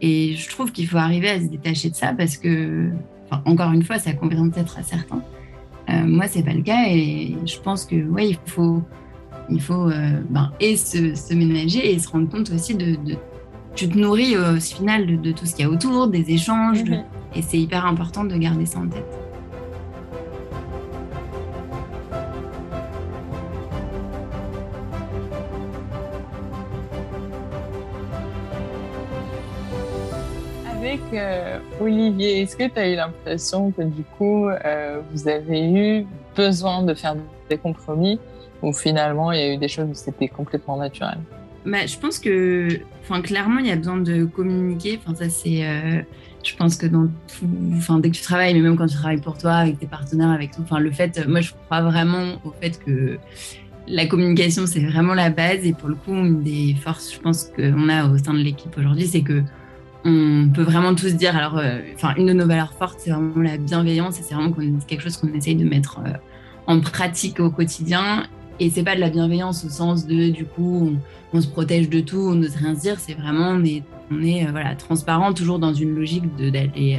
Et 0.00 0.36
je 0.36 0.48
trouve 0.48 0.72
qu'il 0.72 0.86
faut 0.86 0.96
arriver 0.96 1.30
à 1.30 1.40
se 1.40 1.46
détacher 1.46 1.90
de 1.90 1.94
ça 1.94 2.12
parce 2.12 2.36
que, 2.36 2.90
encore 3.44 3.72
une 3.72 3.82
fois, 3.82 3.98
ça 3.98 4.12
convient 4.12 4.48
peut-être 4.48 4.78
à 4.78 4.82
certains. 4.82 5.22
Euh, 5.90 6.06
moi, 6.06 6.26
c'est 6.28 6.42
pas 6.42 6.54
le 6.54 6.62
cas 6.62 6.86
et 6.88 7.36
je 7.44 7.58
pense 7.58 7.84
que 7.84 7.96
ouais, 7.96 8.30
il 8.30 8.38
faut, 8.46 8.82
il 9.50 9.60
faut 9.60 9.88
euh, 9.90 10.20
ben, 10.30 10.50
et 10.60 10.76
se, 10.76 11.34
ménager 11.34 11.92
et 11.92 11.98
se 11.98 12.08
rendre 12.08 12.28
compte 12.28 12.50
aussi 12.50 12.74
de, 12.74 12.96
tu 13.74 13.88
te 13.88 13.98
nourris 13.98 14.36
au 14.36 14.60
final 14.60 15.20
de, 15.20 15.32
tout 15.32 15.46
ce 15.46 15.54
qu'il 15.54 15.64
y 15.64 15.68
a 15.68 15.70
autour, 15.70 16.06
des 16.06 16.30
échanges, 16.30 16.84
mhm. 16.84 17.04
et 17.34 17.42
c'est 17.42 17.58
hyper 17.58 17.86
important 17.86 18.24
de 18.24 18.36
garder 18.36 18.66
ça 18.66 18.78
en 18.78 18.88
tête. 18.88 19.04
Avec 30.70 31.00
euh, 31.14 31.58
Olivier, 31.80 32.42
est-ce 32.42 32.56
que 32.56 32.68
tu 32.68 32.78
as 32.78 32.88
eu 32.88 32.94
l'impression 32.94 33.70
que 33.72 33.82
du 33.82 34.04
coup, 34.16 34.48
euh, 34.48 35.00
vous 35.10 35.26
avez 35.26 35.68
eu 35.68 36.06
besoin 36.36 36.82
de 36.82 36.94
faire 36.94 37.16
des 37.48 37.58
compromis 37.58 38.20
ou 38.62 38.72
finalement 38.72 39.32
il 39.32 39.40
y 39.40 39.42
a 39.42 39.54
eu 39.54 39.56
des 39.56 39.68
choses 39.68 39.88
où 39.90 39.94
c'était 39.94 40.28
complètement 40.28 40.76
naturel? 40.76 41.18
Bah, 41.64 41.86
je 41.86 41.96
pense 41.98 42.18
que, 42.18 42.68
enfin, 43.02 43.22
clairement, 43.22 43.58
il 43.60 43.66
y 43.66 43.70
a 43.70 43.76
besoin 43.76 43.96
de 43.96 44.24
communiquer. 44.24 44.98
Enfin, 45.02 45.14
ça, 45.14 45.28
c'est, 45.28 45.66
euh, 45.66 46.02
je 46.42 46.54
pense 46.56 46.76
que 46.76 46.86
dans 46.86 47.06
tout, 47.06 47.48
enfin, 47.76 47.98
dès 47.98 48.10
que 48.10 48.16
tu 48.16 48.22
travailles, 48.22 48.54
mais 48.54 48.60
même 48.60 48.76
quand 48.76 48.86
tu 48.86 48.96
travailles 48.96 49.20
pour 49.20 49.38
toi, 49.38 49.54
avec 49.54 49.78
tes 49.78 49.86
partenaires, 49.86 50.30
avec 50.30 50.52
tout, 50.52 50.62
enfin, 50.62 50.78
le 50.78 50.90
fait, 50.90 51.26
moi, 51.26 51.40
je 51.40 51.52
crois 51.66 51.82
vraiment 51.82 52.40
au 52.44 52.52
fait 52.60 52.78
que 52.84 53.18
la 53.86 54.06
communication, 54.06 54.66
c'est 54.66 54.80
vraiment 54.80 55.14
la 55.14 55.30
base. 55.30 55.64
Et 55.64 55.72
pour 55.72 55.88
le 55.88 55.94
coup, 55.94 56.12
une 56.12 56.42
des 56.42 56.74
forces, 56.82 57.12
je 57.12 57.18
pense, 57.18 57.50
qu'on 57.56 57.88
a 57.88 58.08
au 58.08 58.18
sein 58.18 58.34
de 58.34 58.40
l'équipe 58.40 58.76
aujourd'hui, 58.76 59.06
c'est 59.06 59.22
que 59.22 59.42
on 60.06 60.50
peut 60.54 60.62
vraiment 60.62 60.94
tous 60.94 61.14
dire, 61.14 61.34
alors, 61.34 61.56
euh, 61.56 61.78
enfin, 61.94 62.14
une 62.18 62.26
de 62.26 62.34
nos 62.34 62.46
valeurs 62.46 62.74
fortes, 62.74 62.98
c'est 62.98 63.10
vraiment 63.10 63.40
la 63.40 63.56
bienveillance 63.56 64.20
et 64.20 64.22
c'est 64.22 64.34
vraiment 64.34 64.54
quelque 64.86 65.02
chose 65.02 65.16
qu'on 65.16 65.32
essaye 65.32 65.56
de 65.56 65.64
mettre 65.64 66.00
euh, 66.00 66.12
en 66.66 66.80
pratique 66.80 67.40
au 67.40 67.50
quotidien. 67.50 68.26
Et 68.60 68.70
c'est 68.70 68.84
pas 68.84 68.94
de 68.94 69.00
la 69.00 69.10
bienveillance 69.10 69.64
au 69.64 69.68
sens 69.68 70.06
de, 70.06 70.28
du 70.30 70.44
coup, 70.44 70.96
on, 71.32 71.40
se 71.40 71.48
protège 71.48 71.88
de 71.88 72.00
tout, 72.00 72.18
on 72.30 72.34
n'ose 72.34 72.54
rien 72.54 72.74
dire. 72.74 73.00
C'est 73.00 73.14
vraiment, 73.14 73.48
on 73.48 73.64
est, 73.64 73.82
on 74.12 74.22
est 74.22 74.46
euh, 74.46 74.50
voilà, 74.52 74.76
transparent, 74.76 75.32
toujours 75.32 75.58
dans 75.58 75.74
une 75.74 75.94
logique 75.94 76.24
d'aller 76.36 76.98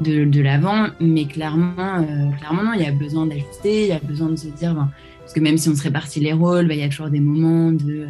de, 0.00 0.24
de 0.24 0.40
l'avant. 0.40 0.88
Mais 1.00 1.26
clairement, 1.26 2.04
clairement, 2.38 2.64
non, 2.64 2.72
il 2.74 2.82
y 2.82 2.86
a 2.86 2.92
besoin 2.92 3.26
d'ajuster, 3.26 3.82
il 3.82 3.88
y 3.88 3.92
a 3.92 4.00
besoin 4.00 4.30
de 4.30 4.36
se 4.36 4.48
dire, 4.48 4.74
ben, 4.74 4.90
parce 5.20 5.32
que 5.32 5.40
même 5.40 5.58
si 5.58 5.68
on 5.68 5.76
se 5.76 5.82
répartit 5.82 6.20
les 6.20 6.32
rôles, 6.32 6.66
ben, 6.66 6.74
il 6.74 6.80
y 6.80 6.84
a 6.84 6.88
toujours 6.88 7.10
des 7.10 7.20
moments 7.20 7.70
de 7.70 8.06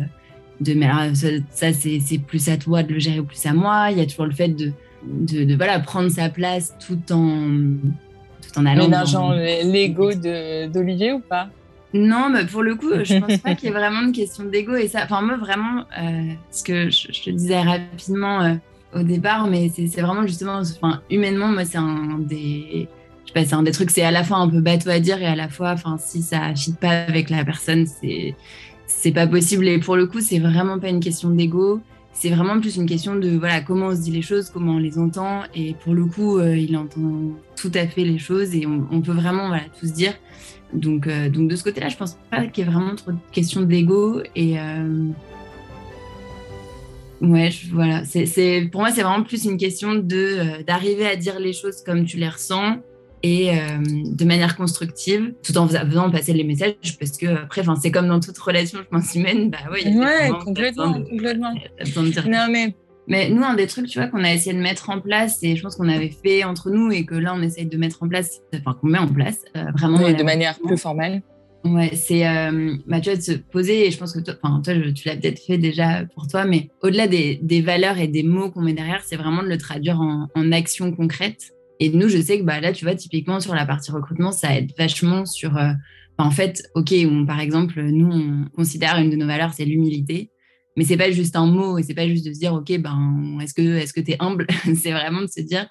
de 0.62 0.74
mais 0.74 0.86
alors, 0.86 1.14
ça, 1.50 1.72
c'est 1.72 2.18
plus 2.18 2.48
à 2.48 2.56
toi 2.56 2.82
de 2.82 2.92
le 2.92 2.98
gérer 2.98 3.20
ou 3.20 3.24
plus 3.24 3.44
à 3.46 3.52
moi. 3.52 3.88
Il 3.90 3.98
y 3.98 4.00
a 4.00 4.06
toujours 4.06 4.26
le 4.26 4.32
fait 4.32 4.48
de, 4.48 4.72
de, 5.04 5.56
voilà, 5.56 5.80
prendre 5.80 6.10
sa 6.10 6.28
place 6.28 6.74
tout 6.84 7.00
en, 7.12 7.48
tout 8.40 8.58
en 8.58 8.66
allant. 8.66 8.84
Ménageant 8.84 9.32
l'ego 9.32 10.12
d'Olivier 10.14 11.12
ou 11.12 11.20
pas? 11.20 11.48
Non, 11.94 12.30
mais 12.30 12.46
pour 12.46 12.62
le 12.62 12.74
coup, 12.74 12.90
je 13.02 13.18
pense 13.18 13.38
pas 13.38 13.54
qu'il 13.56 13.68
y 13.68 13.72
ait 13.72 13.74
vraiment 13.74 14.02
une 14.02 14.12
question 14.12 14.44
d'ego. 14.44 14.74
Et 14.74 14.88
ça, 14.88 15.00
enfin, 15.04 15.20
moi, 15.22 15.36
vraiment, 15.36 15.84
euh, 16.00 16.32
ce 16.50 16.62
que 16.62 16.90
je, 16.90 17.22
te 17.22 17.30
disais 17.30 17.60
rapidement 17.60 18.42
euh, 18.42 18.54
au 18.94 19.02
départ, 19.02 19.46
mais 19.46 19.70
c'est 19.74 20.00
vraiment 20.00 20.26
justement, 20.26 20.60
enfin, 20.60 21.02
humainement, 21.10 21.48
moi, 21.48 21.64
c'est 21.64 21.78
un 21.78 22.18
des. 22.18 22.88
Je 23.24 23.28
sais 23.28 23.34
pas, 23.34 23.44
c'est 23.44 23.54
un 23.54 23.62
des 23.62 23.72
trucs, 23.72 23.90
c'est 23.90 24.02
à 24.02 24.10
la 24.10 24.24
fois 24.24 24.38
un 24.38 24.48
peu 24.48 24.60
bateau 24.60 24.90
à 24.90 24.98
dire 24.98 25.20
et 25.22 25.26
à 25.26 25.36
la 25.36 25.48
fois, 25.48 25.70
enfin, 25.70 25.96
si 25.98 26.22
ça 26.22 26.54
fit 26.54 26.72
pas 26.72 27.02
avec 27.02 27.30
la 27.30 27.44
personne, 27.44 27.86
c'est 27.86 28.34
c'est 28.86 29.12
pas 29.12 29.26
possible. 29.26 29.66
Et 29.68 29.78
pour 29.78 29.96
le 29.96 30.06
coup, 30.06 30.20
c'est 30.20 30.38
vraiment 30.38 30.78
pas 30.78 30.88
une 30.88 31.00
question 31.00 31.30
d'ego. 31.30 31.80
C'est 32.12 32.30
vraiment 32.30 32.60
plus 32.60 32.76
une 32.76 32.86
question 32.86 33.16
de 33.16 33.30
voilà 33.30 33.62
comment 33.62 33.86
on 33.86 33.96
se 33.96 34.02
dit 34.02 34.10
les 34.10 34.22
choses, 34.22 34.50
comment 34.50 34.74
on 34.74 34.78
les 34.78 34.98
entend. 34.98 35.42
Et 35.54 35.74
pour 35.82 35.94
le 35.94 36.04
coup, 36.04 36.38
euh, 36.38 36.56
il 36.56 36.76
entend 36.76 37.32
tout 37.56 37.72
à 37.74 37.86
fait 37.86 38.04
les 38.04 38.18
choses 38.18 38.54
et 38.54 38.66
on, 38.66 39.00
peut 39.00 39.12
vraiment 39.12 39.48
voilà 39.48 39.64
tout 39.78 39.86
se 39.86 39.92
dire. 39.92 40.14
Donc 40.72 41.06
euh, 41.06 41.28
donc 41.28 41.48
de 41.48 41.56
ce 41.56 41.64
côté-là, 41.64 41.88
je 41.88 41.96
pense 41.96 42.16
pas 42.30 42.46
qu'il 42.46 42.64
y 42.64 42.68
ait 42.68 42.70
vraiment 42.70 42.94
trop 42.94 43.12
de 43.12 43.18
questions 43.30 43.62
d'ego. 43.62 44.22
Et 44.34 44.58
euh, 44.58 45.08
ouais, 47.20 47.50
voilà. 47.72 48.04
C'est 48.04 48.68
pour 48.70 48.80
moi, 48.80 48.90
c'est 48.90 49.02
vraiment 49.02 49.24
plus 49.24 49.44
une 49.44 49.56
question 49.56 49.94
de 49.94 50.62
d'arriver 50.64 51.06
à 51.06 51.16
dire 51.16 51.38
les 51.38 51.52
choses 51.52 51.82
comme 51.82 52.04
tu 52.04 52.16
les 52.16 52.28
ressens 52.28 52.78
et 53.22 53.50
euh, 53.50 53.54
de 54.06 54.24
manière 54.24 54.56
constructive, 54.56 55.34
tout 55.42 55.56
en 55.56 55.68
faisant 55.68 56.10
passer 56.10 56.32
les 56.32 56.44
messages, 56.44 56.74
parce 56.98 57.16
que 57.16 57.26
après, 57.26 57.62
c'est 57.80 57.92
comme 57.92 58.08
dans 58.08 58.20
toute 58.20 58.36
relation, 58.38 58.80
je 58.80 58.88
pense, 58.88 59.14
humaine, 59.14 59.50
bah 59.50 59.58
oui. 59.70 59.84
Ouais, 59.96 60.30
complètement, 60.44 60.94
complètement. 61.04 61.52
Non, 62.26 62.48
mais... 62.50 62.74
mais 63.12 63.28
nous, 63.28 63.42
un 63.44 63.52
des 63.52 63.66
trucs, 63.66 63.88
tu 63.88 63.98
vois, 63.98 64.08
qu'on 64.08 64.24
a 64.24 64.32
essayé 64.32 64.56
de 64.56 64.62
mettre 64.62 64.88
en 64.88 64.98
place, 64.98 65.42
et 65.42 65.54
je 65.54 65.62
pense 65.62 65.76
qu'on 65.76 65.90
avait 65.90 66.14
fait 66.24 66.44
entre 66.44 66.70
nous, 66.70 66.90
et 66.90 67.04
que 67.04 67.14
là, 67.14 67.34
on 67.36 67.42
essaye 67.42 67.66
de 67.66 67.76
mettre 67.76 68.02
en 68.02 68.08
place, 68.08 68.40
enfin, 68.54 68.72
qu'on 68.80 68.86
met 68.86 68.98
en 68.98 69.06
place, 69.06 69.36
euh, 69.54 69.64
vraiment. 69.76 69.98
de 69.98 70.22
manière 70.22 70.58
plus 70.58 70.78
formelle. 70.78 71.20
Ouais, 71.62 71.90
c'est 71.92 72.26
euh, 72.26 72.74
bah, 72.86 73.02
tu 73.02 73.10
vois, 73.10 73.18
de 73.18 73.22
se 73.22 73.32
poser, 73.32 73.86
et 73.86 73.90
je 73.90 73.98
pense 73.98 74.14
que 74.14 74.20
toi, 74.20 74.32
toi 74.64 74.74
tu 74.94 75.08
l'as 75.08 75.16
peut-être 75.16 75.40
fait 75.40 75.58
déjà 75.58 76.06
pour 76.14 76.26
toi, 76.26 76.46
mais 76.46 76.70
au-delà 76.82 77.06
des, 77.06 77.38
des, 77.42 77.60
valeurs 77.60 77.98
et 77.98 78.08
des 78.08 78.22
mots 78.22 78.50
qu'on 78.50 78.62
met 78.62 78.72
derrière, 78.72 79.02
c'est 79.04 79.16
vraiment 79.16 79.42
de 79.42 79.48
le 79.48 79.58
traduire 79.58 80.00
en, 80.00 80.28
en 80.34 80.52
actions 80.52 80.90
concrètes. 80.90 81.52
Et 81.80 81.90
nous, 81.90 82.08
je 82.08 82.18
sais 82.18 82.38
que 82.38 82.44
bah, 82.44 82.60
là, 82.60 82.72
tu 82.72 82.86
vois, 82.86 82.94
typiquement 82.94 83.40
sur 83.40 83.54
la 83.54 83.66
partie 83.66 83.92
recrutement, 83.92 84.32
ça 84.32 84.56
aide 84.56 84.70
vachement 84.78 85.26
sur. 85.26 85.58
Euh, 85.58 85.72
bah, 86.16 86.24
en 86.24 86.30
fait, 86.30 86.62
OK, 86.74 86.94
par 87.26 87.40
exemple, 87.40 87.78
nous, 87.82 88.10
on 88.10 88.44
considère 88.56 88.96
une 88.96 89.10
de 89.10 89.16
nos 89.16 89.26
valeurs, 89.26 89.52
c'est 89.52 89.66
l'humilité. 89.66 90.30
Mais 90.76 90.84
c'est 90.84 90.96
pas 90.96 91.10
juste 91.10 91.36
un 91.36 91.46
mot 91.46 91.78
et 91.78 91.82
c'est 91.82 91.94
pas 91.94 92.08
juste 92.08 92.26
de 92.26 92.32
se 92.32 92.38
dire, 92.38 92.54
OK, 92.54 92.72
ben, 92.78 93.38
est-ce 93.42 93.54
que 93.54 93.62
est-ce 93.62 93.92
que 93.92 94.00
tu 94.00 94.12
es 94.12 94.16
humble? 94.20 94.46
C'est 94.74 94.92
vraiment 94.92 95.20
de 95.20 95.26
se 95.26 95.40
dire, 95.40 95.68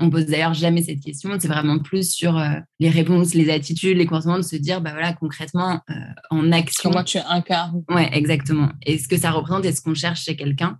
on 0.00 0.10
pose 0.10 0.26
d'ailleurs 0.26 0.54
jamais 0.54 0.82
cette 0.82 1.00
question. 1.00 1.30
C'est 1.38 1.48
vraiment 1.48 1.78
plus 1.78 2.10
sur 2.10 2.38
euh, 2.38 2.50
les 2.80 2.90
réponses, 2.90 3.34
les 3.34 3.50
attitudes, 3.50 3.96
les 3.96 4.06
comportements, 4.06 4.38
de 4.38 4.42
se 4.42 4.56
dire, 4.56 4.80
bah 4.80 4.92
voilà, 4.92 5.12
concrètement, 5.12 5.80
euh, 5.90 5.94
en 6.30 6.52
action. 6.52 6.90
Comment 6.90 7.04
tu 7.04 7.18
incarnes. 7.18 7.82
Ouais, 7.88 8.08
exactement. 8.12 8.70
Et 8.86 8.98
ce 8.98 9.08
que 9.08 9.16
ça 9.16 9.30
représente 9.30 9.64
et 9.64 9.72
ce 9.72 9.80
qu'on 9.80 9.94
cherche 9.94 10.24
chez 10.24 10.36
quelqu'un? 10.36 10.78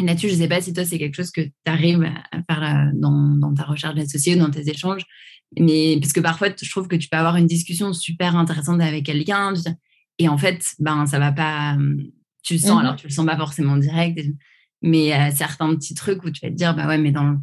Là-dessus, 0.00 0.28
je 0.28 0.34
ne 0.34 0.38
sais 0.38 0.48
pas 0.48 0.60
si 0.60 0.72
toi, 0.72 0.84
c'est 0.84 0.98
quelque 0.98 1.16
chose 1.16 1.32
que 1.32 1.40
tu 1.40 1.52
arrives 1.66 2.04
à 2.04 2.42
faire 2.48 2.62
euh, 2.62 2.90
dans, 2.94 3.54
ta 3.54 3.64
recherche 3.64 3.96
d'associés 3.96 4.36
ou 4.36 4.38
dans 4.38 4.50
tes 4.50 4.68
échanges. 4.68 5.02
Mais 5.58 5.98
parce 6.00 6.12
que 6.12 6.20
parfois, 6.20 6.48
je 6.60 6.70
trouve 6.70 6.88
que 6.88 6.96
tu 6.96 7.08
peux 7.08 7.16
avoir 7.16 7.36
une 7.36 7.46
discussion 7.46 7.92
super 7.92 8.36
intéressante 8.36 8.80
avec 8.80 9.06
quelqu'un. 9.06 9.54
Et 10.18 10.28
en 10.28 10.38
fait, 10.38 10.62
ben, 10.78 11.06
ça 11.06 11.18
va 11.18 11.32
pas. 11.32 11.76
Tu 12.42 12.54
le 12.54 12.58
sens, 12.60 12.76
mmh 12.76 12.84
alors 12.84 12.96
tu 12.96 13.06
le 13.06 13.12
sens 13.12 13.26
pas 13.26 13.36
forcément 13.36 13.76
direct. 13.76 14.20
Mais 14.82 15.06
y 15.06 15.12
a 15.12 15.30
certains 15.30 15.74
petits 15.74 15.94
trucs 15.94 16.22
où 16.24 16.30
tu 16.30 16.44
vas 16.44 16.50
te 16.50 16.56
dire, 16.56 16.74
bah 16.74 16.86
ouais, 16.86 16.98
mais 16.98 17.10
dans 17.10 17.24
le 17.24 17.38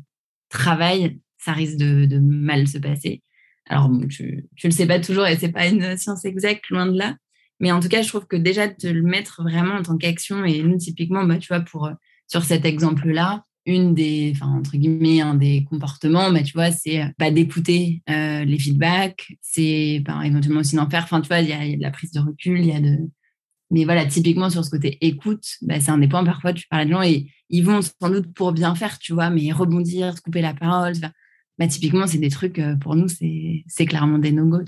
travail, 0.50 1.20
ça 1.38 1.52
risque 1.52 1.78
de, 1.78 2.20
mal 2.20 2.68
se 2.68 2.78
passer. 2.78 3.22
Alors, 3.68 3.92
tu, 4.10 4.48
tu 4.56 4.68
le 4.68 4.72
sais 4.72 4.88
pas 4.88 5.00
toujours 5.00 5.26
et 5.26 5.38
c'est 5.38 5.52
pas 5.52 5.68
une 5.68 5.98
science 5.98 6.24
exacte, 6.24 6.70
loin 6.70 6.86
de 6.86 6.98
là. 6.98 7.16
Mais 7.60 7.72
en 7.72 7.80
tout 7.80 7.88
cas, 7.88 8.02
je 8.02 8.08
trouve 8.08 8.28
que 8.28 8.36
déjà 8.36 8.68
de 8.68 8.90
le 8.90 9.02
mettre 9.02 9.44
vraiment 9.44 9.76
en 9.76 9.84
tant 9.84 9.98
qu'action, 9.98 10.44
et 10.46 10.62
nous, 10.62 10.78
typiquement, 10.78 11.24
bah, 11.26 11.38
tu 11.38 11.48
vois, 11.48 11.62
pour 11.62 11.90
sur 12.28 12.44
cet 12.44 12.66
exemple-là, 12.66 13.46
une 13.66 13.96
des, 13.96 14.32
enfin, 14.36 14.48
entre 14.48 14.78
guillemets, 14.78 15.22
un 15.22 15.36
des 15.36 15.66
comportements, 15.70 16.32
bah, 16.32 16.44
tu 16.44 16.54
vois, 16.54 16.72
c'est 16.72 17.04
pas 17.18 17.32
d'écouter 17.32 18.04
euh, 18.10 18.46
les 18.46 18.60
feedbacks, 18.60 19.34
c'est 19.42 20.02
bah, 20.06 20.22
éventuellement 20.24 20.60
aussi 20.60 20.76
d'en 20.76 20.90
faire. 20.90 21.04
Enfin, 21.04 21.22
tu 21.22 21.28
vois, 21.28 21.40
il 21.40 21.50
y, 21.50 21.54
a 21.54 21.78
de 21.78 21.82
la 21.82 21.92
prise 21.92 22.12
de 22.12 22.20
recul, 22.20 22.60
il 22.60 22.68
y 22.68 22.74
a 22.74 22.80
de. 22.80 22.98
Mais 23.72 23.84
voilà, 23.86 24.06
typiquement 24.06 24.50
sur 24.50 24.64
ce 24.64 24.70
côté 24.70 24.98
écoute, 25.02 25.46
bah, 25.62 25.80
c'est 25.80 25.92
un 25.92 25.98
des 25.98 26.08
points. 26.08 26.24
Parfois, 26.24 26.54
tu 26.54 26.68
parles 26.68 26.84
à 26.84 26.86
des 26.86 26.92
gens 26.92 27.02
et 27.02 27.32
ils 27.50 27.66
vont 27.66 27.82
sans 27.82 28.10
doute 28.10 28.34
pour 28.34 28.52
bien 28.52 28.76
faire, 28.76 29.00
tu 29.00 29.14
vois, 29.14 29.30
mais 29.30 29.52
rebondir, 29.52 30.16
se 30.16 30.22
couper 30.22 30.42
la 30.42 30.54
parole. 30.54 30.94
Bah, 31.58 31.68
typiquement, 31.68 32.06
c'est 32.06 32.18
des 32.18 32.30
trucs, 32.30 32.60
euh, 32.60 32.76
pour 32.76 32.96
nous, 32.96 33.08
c'est 33.08 33.86
clairement 33.86 34.20
des 34.20 34.32
no-go. 34.32 34.60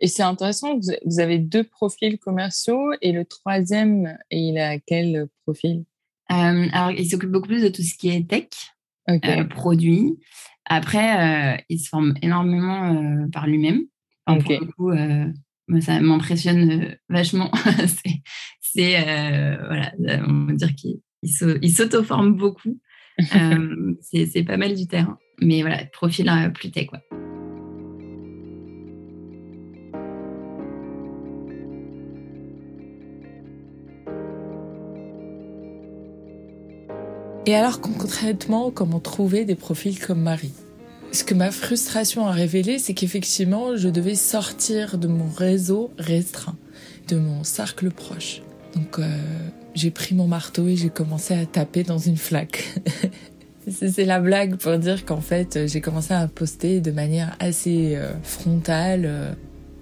Et 0.00 0.08
c'est 0.08 0.22
intéressant, 0.22 0.78
vous 1.06 1.20
avez 1.20 1.38
deux 1.38 1.64
profils 1.64 2.18
commerciaux 2.18 2.92
et 3.00 3.12
le 3.12 3.24
troisième, 3.24 4.16
il 4.30 4.58
a 4.58 4.78
quel 4.78 5.26
profil? 5.44 5.84
Euh, 6.30 6.68
alors, 6.72 6.90
il 6.90 7.08
s'occupe 7.08 7.30
beaucoup 7.30 7.48
plus 7.48 7.62
de 7.62 7.68
tout 7.68 7.82
ce 7.82 7.94
qui 7.94 8.10
est 8.10 8.28
tech, 8.28 8.48
euh, 9.08 9.44
produit. 9.44 10.18
Après, 10.66 11.54
euh, 11.54 11.56
il 11.70 11.80
se 11.80 11.88
forme 11.88 12.14
énormément 12.20 13.26
par 13.32 13.46
lui-même. 13.46 13.84
Pour 14.26 14.36
le 14.36 14.72
coup, 14.72 14.90
ça 15.80 16.00
m'impressionne 16.00 16.96
vachement. 17.08 17.50
c'est, 18.60 19.02
voilà, 19.66 19.92
on 20.26 20.46
va 20.46 20.52
dire 20.52 20.74
qu'il 20.74 21.70
s'auto-forme 21.70 22.36
beaucoup. 22.36 22.78
c'est 24.00 24.44
pas 24.44 24.56
mal 24.56 24.74
du 24.74 24.86
terrain. 24.86 25.18
Mais 25.40 25.60
voilà, 25.62 25.84
profil 25.86 26.30
plus 26.54 26.70
tech, 26.70 26.86
quoi. 26.86 27.00
Et 37.48 37.54
alors 37.54 37.80
concrètement, 37.80 38.72
comment 38.72 38.98
trouver 38.98 39.44
des 39.44 39.54
profils 39.54 40.00
comme 40.00 40.20
Marie? 40.20 40.52
Ce 41.16 41.24
que 41.24 41.32
ma 41.32 41.50
frustration 41.50 42.26
a 42.26 42.30
révélé, 42.30 42.78
c'est 42.78 42.92
qu'effectivement, 42.92 43.74
je 43.74 43.88
devais 43.88 44.14
sortir 44.14 44.98
de 44.98 45.08
mon 45.08 45.30
réseau 45.30 45.90
restreint, 45.96 46.58
de 47.08 47.16
mon 47.16 47.42
cercle 47.42 47.90
proche. 47.90 48.42
Donc 48.74 48.98
euh, 48.98 49.08
j'ai 49.74 49.90
pris 49.90 50.14
mon 50.14 50.26
marteau 50.26 50.68
et 50.68 50.76
j'ai 50.76 50.90
commencé 50.90 51.32
à 51.32 51.46
taper 51.46 51.84
dans 51.84 51.96
une 51.96 52.18
flaque. 52.18 52.68
C'est 53.66 54.04
la 54.04 54.20
blague 54.20 54.56
pour 54.56 54.76
dire 54.76 55.06
qu'en 55.06 55.22
fait, 55.22 55.66
j'ai 55.66 55.80
commencé 55.80 56.12
à 56.12 56.28
poster 56.28 56.82
de 56.82 56.90
manière 56.90 57.34
assez 57.40 57.96
euh, 57.96 58.12
frontale 58.22 59.04
euh, 59.06 59.32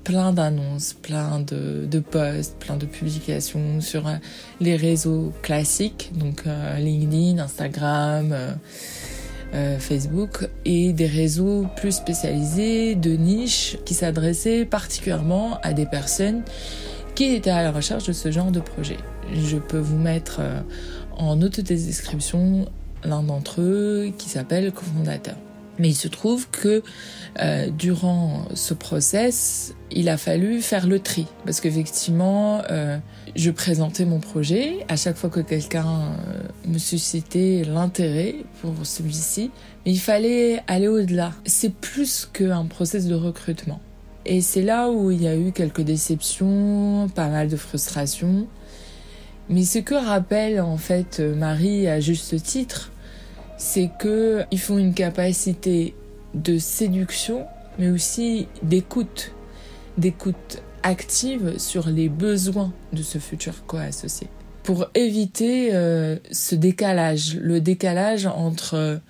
plein 0.04 0.32
d'annonces, 0.32 0.92
plein 0.92 1.40
de, 1.40 1.98
posts, 1.98 2.56
plein 2.60 2.76
de 2.76 2.86
publications 2.86 3.80
sur 3.80 4.06
euh, 4.06 4.14
les 4.60 4.76
réseaux 4.76 5.32
classiques, 5.42 6.12
donc 6.14 6.44
LinkedIn, 6.78 7.42
Instagram, 7.42 8.56
Facebook, 9.78 10.49
et 10.64 10.92
des 10.92 11.06
réseaux 11.06 11.66
plus 11.76 11.92
spécialisés 11.92 12.94
de 12.94 13.11
niche 13.11 13.78
qui 13.84 13.94
s'adressaient 13.94 14.64
particulièrement 14.64 15.58
à 15.62 15.73
des 15.73 15.87
personnes 15.87 16.42
qui 17.14 17.34
étaient 17.34 17.50
à 17.50 17.62
la 17.62 17.70
recherche 17.70 18.04
de 18.06 18.12
ce 18.12 18.30
genre 18.30 18.50
de 18.50 18.61
projet. 18.61 18.96
Je 19.32 19.56
peux 19.56 19.78
vous 19.78 19.99
mettre 19.99 20.40
en 21.16 21.40
autodescription 21.40 22.66
l'un 23.04 23.23
d'entre 23.23 23.61
eux 23.61 24.12
qui 24.18 24.28
s'appelle 24.28 24.73
cofondateur. 24.73 25.37
Mais 25.78 25.88
il 25.88 25.95
se 25.95 26.09
trouve 26.09 26.49
que 26.50 26.83
euh, 27.40 27.69
durant 27.71 28.47
ce 28.54 28.75
process, 28.75 29.75
il 29.90 30.09
a 30.09 30.16
fallu 30.16 30.61
faire 30.62 30.87
le 30.87 31.00
tri 31.00 31.26
parce 31.45 31.61
qu'effectivement, 31.61 32.62
euh, 32.71 32.99
je 33.35 33.50
présentais 33.50 34.04
mon 34.04 34.21
projet 34.21 34.85
à 34.88 34.97
chaque 34.97 35.16
fois 35.16 35.31
que 35.31 35.40
quelqu'un 35.40 35.87
euh, 35.87 36.43
me 36.69 36.78
suscitait 36.78 37.64
l'intérêt 37.66 38.37
pour 38.61 38.75
celui-ci, 38.85 39.50
mais 39.85 39.93
il 39.93 40.00
fallait 40.00 40.62
aller 40.69 40.88
au-delà. 40.88 41.33
C'est 41.45 41.75
plus 41.75 42.28
qu'un 42.33 42.66
process 42.66 43.07
de 43.07 43.14
recrutement. 43.14 43.81
Et 44.26 44.40
c'est 44.40 44.62
là 44.62 44.88
où 44.90 45.11
il 45.11 45.23
y 45.23 45.28
a 45.28 45.37
eu 45.37 45.52
quelques 45.52 45.83
déceptions, 45.83 47.09
pas 47.14 47.28
mal 47.28 47.49
de 47.49 47.57
frustrations. 47.57 48.47
Mais 49.50 49.64
ce 49.64 49.81
que 49.81 49.95
rappelle 49.95 50.61
en 50.61 50.78
fait 50.78 51.21
Marie 51.21 51.87
à 51.88 52.00
juste 52.00 52.43
titre, 52.43 52.90
c'est 53.56 53.90
que 53.99 54.44
ils 54.50 54.61
font 54.61 54.78
une 54.78 54.94
capacité 54.94 55.94
de 56.34 56.58
séduction, 56.58 57.46
mais 57.78 57.88
aussi 57.88 58.49
d'écoute, 58.62 59.32
d'écoute 59.99 60.62
active 60.82 61.58
sur 61.58 61.88
les 61.88 62.08
besoins 62.08 62.73
de 62.92 63.02
ce 63.02 63.18
futur 63.18 63.64
co-associé. 63.66 64.28
Pour 64.62 64.87
éviter 64.94 65.75
euh, 65.75 66.16
ce 66.30 66.54
décalage, 66.54 67.37
le 67.37 67.61
décalage 67.61 68.26
entre 68.26 69.00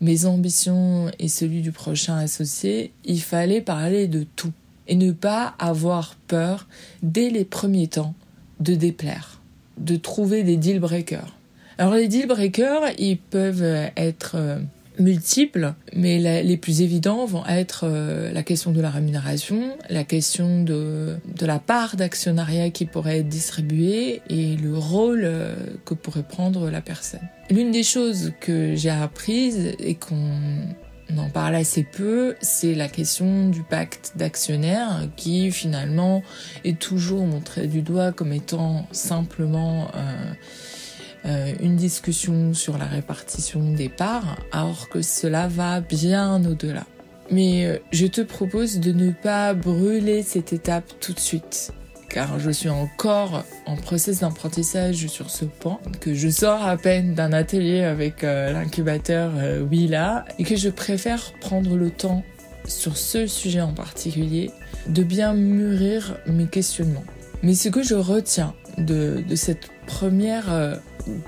mes 0.00 0.24
ambitions 0.24 1.10
et 1.18 1.28
celui 1.28 1.60
du 1.60 1.72
prochain 1.72 2.16
associé, 2.16 2.92
il 3.04 3.20
fallait 3.20 3.60
parler 3.60 4.08
de 4.08 4.24
tout 4.36 4.52
et 4.88 4.96
ne 4.96 5.12
pas 5.12 5.54
avoir 5.58 6.16
peur 6.26 6.66
dès 7.02 7.30
les 7.30 7.44
premiers 7.44 7.88
temps 7.88 8.14
de 8.60 8.74
déplaire, 8.74 9.40
de 9.78 9.96
trouver 9.96 10.42
des 10.42 10.56
deal 10.56 10.80
breakers. 10.80 11.34
Alors 11.80 11.94
les 11.94 12.08
deal 12.08 12.26
breakers, 12.26 12.90
ils 12.98 13.16
peuvent 13.16 13.64
être 13.96 14.32
euh, 14.34 14.58
multiples, 14.98 15.72
mais 15.96 16.42
les 16.42 16.56
plus 16.58 16.82
évidents 16.82 17.24
vont 17.24 17.46
être 17.46 17.84
euh, 17.84 18.30
la 18.34 18.42
question 18.42 18.70
de 18.70 18.82
la 18.82 18.90
rémunération, 18.90 19.78
la 19.88 20.04
question 20.04 20.62
de, 20.62 21.16
de 21.38 21.46
la 21.46 21.58
part 21.58 21.96
d'actionnariat 21.96 22.68
qui 22.68 22.84
pourrait 22.84 23.20
être 23.20 23.30
distribuée 23.30 24.20
et 24.28 24.56
le 24.56 24.76
rôle 24.76 25.22
euh, 25.24 25.54
que 25.86 25.94
pourrait 25.94 26.22
prendre 26.22 26.68
la 26.68 26.82
personne. 26.82 27.26
L'une 27.48 27.70
des 27.70 27.82
choses 27.82 28.34
que 28.42 28.74
j'ai 28.76 28.90
apprises 28.90 29.74
et 29.78 29.94
qu'on 29.94 31.16
en 31.16 31.30
parle 31.30 31.54
assez 31.54 31.82
peu, 31.82 32.34
c'est 32.42 32.74
la 32.74 32.88
question 32.88 33.48
du 33.48 33.62
pacte 33.62 34.12
d'actionnaires 34.16 35.08
qui 35.16 35.50
finalement 35.50 36.22
est 36.64 36.78
toujours 36.78 37.24
montré 37.24 37.68
du 37.68 37.80
doigt 37.80 38.12
comme 38.12 38.34
étant 38.34 38.86
simplement 38.92 39.88
euh, 39.94 40.34
une 41.24 41.76
discussion 41.76 42.54
sur 42.54 42.78
la 42.78 42.86
répartition 42.86 43.72
des 43.72 43.88
parts, 43.88 44.38
alors 44.52 44.88
que 44.88 45.02
cela 45.02 45.48
va 45.48 45.80
bien 45.80 46.44
au-delà. 46.44 46.86
Mais 47.30 47.64
euh, 47.64 47.78
je 47.92 48.06
te 48.06 48.20
propose 48.20 48.80
de 48.80 48.92
ne 48.92 49.12
pas 49.12 49.54
brûler 49.54 50.22
cette 50.22 50.52
étape 50.52 50.92
tout 51.00 51.12
de 51.12 51.20
suite, 51.20 51.72
car 52.08 52.40
je 52.40 52.50
suis 52.50 52.68
encore 52.68 53.44
en 53.66 53.76
process 53.76 54.20
d'apprentissage 54.20 55.06
sur 55.06 55.30
ce 55.30 55.44
point, 55.44 55.78
que 56.00 56.12
je 56.12 56.28
sors 56.28 56.64
à 56.64 56.76
peine 56.76 57.14
d'un 57.14 57.32
atelier 57.32 57.82
avec 57.82 58.24
euh, 58.24 58.52
l'incubateur 58.52 59.30
Willa, 59.70 60.24
et 60.38 60.44
que 60.44 60.56
je 60.56 60.68
préfère 60.68 61.32
prendre 61.40 61.76
le 61.76 61.90
temps 61.90 62.24
sur 62.66 62.96
ce 62.96 63.26
sujet 63.26 63.60
en 63.60 63.72
particulier 63.72 64.50
de 64.88 65.02
bien 65.04 65.32
mûrir 65.32 66.16
mes 66.26 66.46
questionnements. 66.46 67.04
Mais 67.42 67.54
ce 67.54 67.68
que 67.68 67.82
je 67.82 67.94
retiens 67.94 68.54
de 68.76 69.22
cette 69.34 69.70
première 69.90 70.80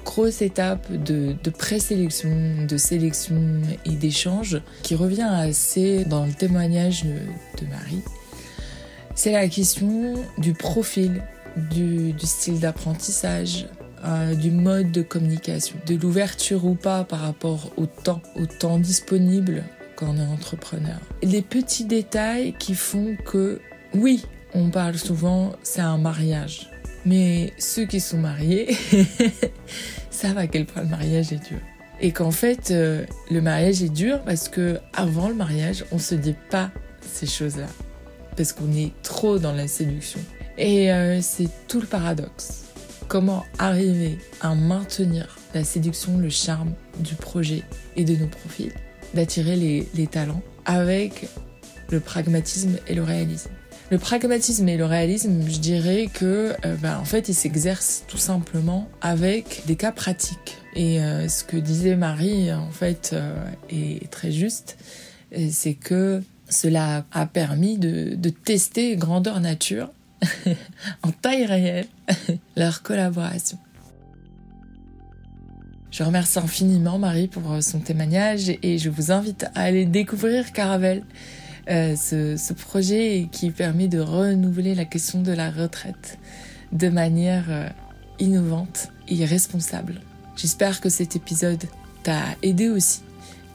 grosse 0.04 0.42
étape 0.42 0.90
de, 0.92 1.34
présélection, 1.50 2.30
de 2.68 2.76
sélection 2.76 3.40
et 3.84 3.90
d'échange 3.90 4.60
qui 4.82 4.94
revient 4.94 5.28
assez 5.30 6.04
dans 6.04 6.24
le 6.24 6.32
témoignage 6.32 7.04
de, 7.04 7.66
Marie. 7.70 8.02
C'est 9.14 9.32
la 9.32 9.48
question 9.48 10.14
du 10.38 10.52
profil, 10.52 11.22
du, 11.70 12.14
style 12.22 12.60
d'apprentissage, 12.60 13.66
euh, 14.04 14.34
du 14.34 14.50
mode 14.50 14.90
de 14.90 15.02
communication, 15.02 15.76
de 15.86 15.94
l'ouverture 15.94 16.64
ou 16.64 16.74
pas 16.74 17.04
par 17.04 17.20
rapport 17.20 17.70
au 17.76 17.86
temps, 17.86 18.22
au 18.36 18.46
temps 18.46 18.78
disponible 18.78 19.64
quand 19.96 20.06
on 20.08 20.16
est 20.16 20.26
entrepreneur. 20.26 20.98
Les 21.22 21.42
petits 21.42 21.84
détails 21.84 22.54
qui 22.58 22.74
font 22.74 23.16
que, 23.24 23.60
oui, 23.94 24.24
on 24.54 24.70
parle 24.70 24.98
souvent, 24.98 25.52
c'est 25.62 25.82
un 25.82 25.98
mariage. 25.98 26.71
Mais 27.04 27.52
ceux 27.58 27.84
qui 27.86 28.00
sont 28.00 28.18
mariés 28.18 28.76
savent 30.10 30.38
à 30.38 30.46
quel 30.46 30.66
point 30.66 30.82
le 30.82 30.88
mariage 30.88 31.32
est 31.32 31.48
dur. 31.48 31.58
Et 32.00 32.12
qu'en 32.12 32.30
fait, 32.30 32.70
euh, 32.70 33.04
le 33.30 33.40
mariage 33.40 33.82
est 33.82 33.92
dur 33.92 34.20
parce 34.24 34.48
que 34.48 34.78
avant 34.92 35.28
le 35.28 35.34
mariage, 35.34 35.84
on 35.92 35.98
se 35.98 36.14
dit 36.14 36.34
pas 36.50 36.70
ces 37.00 37.26
choses-là. 37.26 37.66
Parce 38.36 38.52
qu'on 38.52 38.72
est 38.72 38.92
trop 39.02 39.38
dans 39.38 39.52
la 39.52 39.68
séduction. 39.68 40.20
Et 40.58 40.92
euh, 40.92 41.20
c'est 41.20 41.48
tout 41.68 41.80
le 41.80 41.86
paradoxe. 41.86 42.64
Comment 43.08 43.44
arriver 43.58 44.18
à 44.40 44.54
maintenir 44.54 45.38
la 45.54 45.64
séduction, 45.64 46.18
le 46.18 46.30
charme 46.30 46.72
du 46.98 47.14
projet 47.14 47.62
et 47.96 48.04
de 48.04 48.16
nos 48.16 48.26
profils, 48.26 48.72
d'attirer 49.14 49.56
les, 49.56 49.88
les 49.94 50.06
talents 50.06 50.42
avec 50.64 51.28
le 51.90 52.00
pragmatisme 52.00 52.78
et 52.88 52.94
le 52.94 53.02
réalisme. 53.02 53.50
Le 53.92 53.98
pragmatisme 53.98 54.66
et 54.70 54.78
le 54.78 54.86
réalisme, 54.86 55.42
je 55.46 55.58
dirais 55.58 56.08
que, 56.10 56.54
euh, 56.64 56.76
ben, 56.76 56.96
en 56.96 57.04
fait, 57.04 57.28
ils 57.28 57.34
s'exercent 57.34 58.04
tout 58.08 58.16
simplement 58.16 58.88
avec 59.02 59.64
des 59.66 59.76
cas 59.76 59.92
pratiques. 59.92 60.56
Et 60.74 61.02
euh, 61.02 61.28
ce 61.28 61.44
que 61.44 61.58
disait 61.58 61.94
Marie, 61.94 62.50
en 62.54 62.70
fait, 62.70 63.10
euh, 63.12 63.44
est 63.68 64.10
très 64.10 64.32
juste, 64.32 64.78
c'est 65.50 65.74
que 65.74 66.22
cela 66.48 67.04
a 67.12 67.26
permis 67.26 67.76
de, 67.76 68.16
tester 68.30 68.96
grandeur 68.96 69.40
nature 69.40 69.90
en 71.02 71.10
taille 71.10 71.44
réelle 71.44 71.86
leur 72.56 72.80
collaboration. 72.80 73.58
Je 75.90 76.02
remercie 76.02 76.38
infiniment 76.38 76.98
Marie 76.98 77.28
pour 77.28 77.62
son 77.62 77.80
témoignage 77.80 78.48
et 78.62 78.78
je 78.78 78.88
vous 78.88 79.12
invite 79.12 79.44
à 79.54 79.64
aller 79.64 79.84
découvrir 79.84 80.54
Caravelle. 80.54 81.02
Euh, 81.68 81.94
ce, 81.94 82.52
projet 82.52 83.28
qui 83.30 83.50
permet 83.52 83.86
de 83.86 84.00
renouveler 84.00 84.74
la 84.74 84.84
question 84.84 85.22
de 85.22 85.30
la 85.30 85.48
retraite 85.48 86.18
de 86.72 86.88
manière 86.88 87.44
euh, 87.50 87.68
innovante 88.18 88.88
et 89.06 89.24
responsable. 89.24 90.00
J'espère 90.36 90.80
que 90.80 90.88
cet 90.88 91.14
épisode 91.14 91.62
t'a 92.02 92.24
aidé 92.42 92.68
aussi 92.68 93.02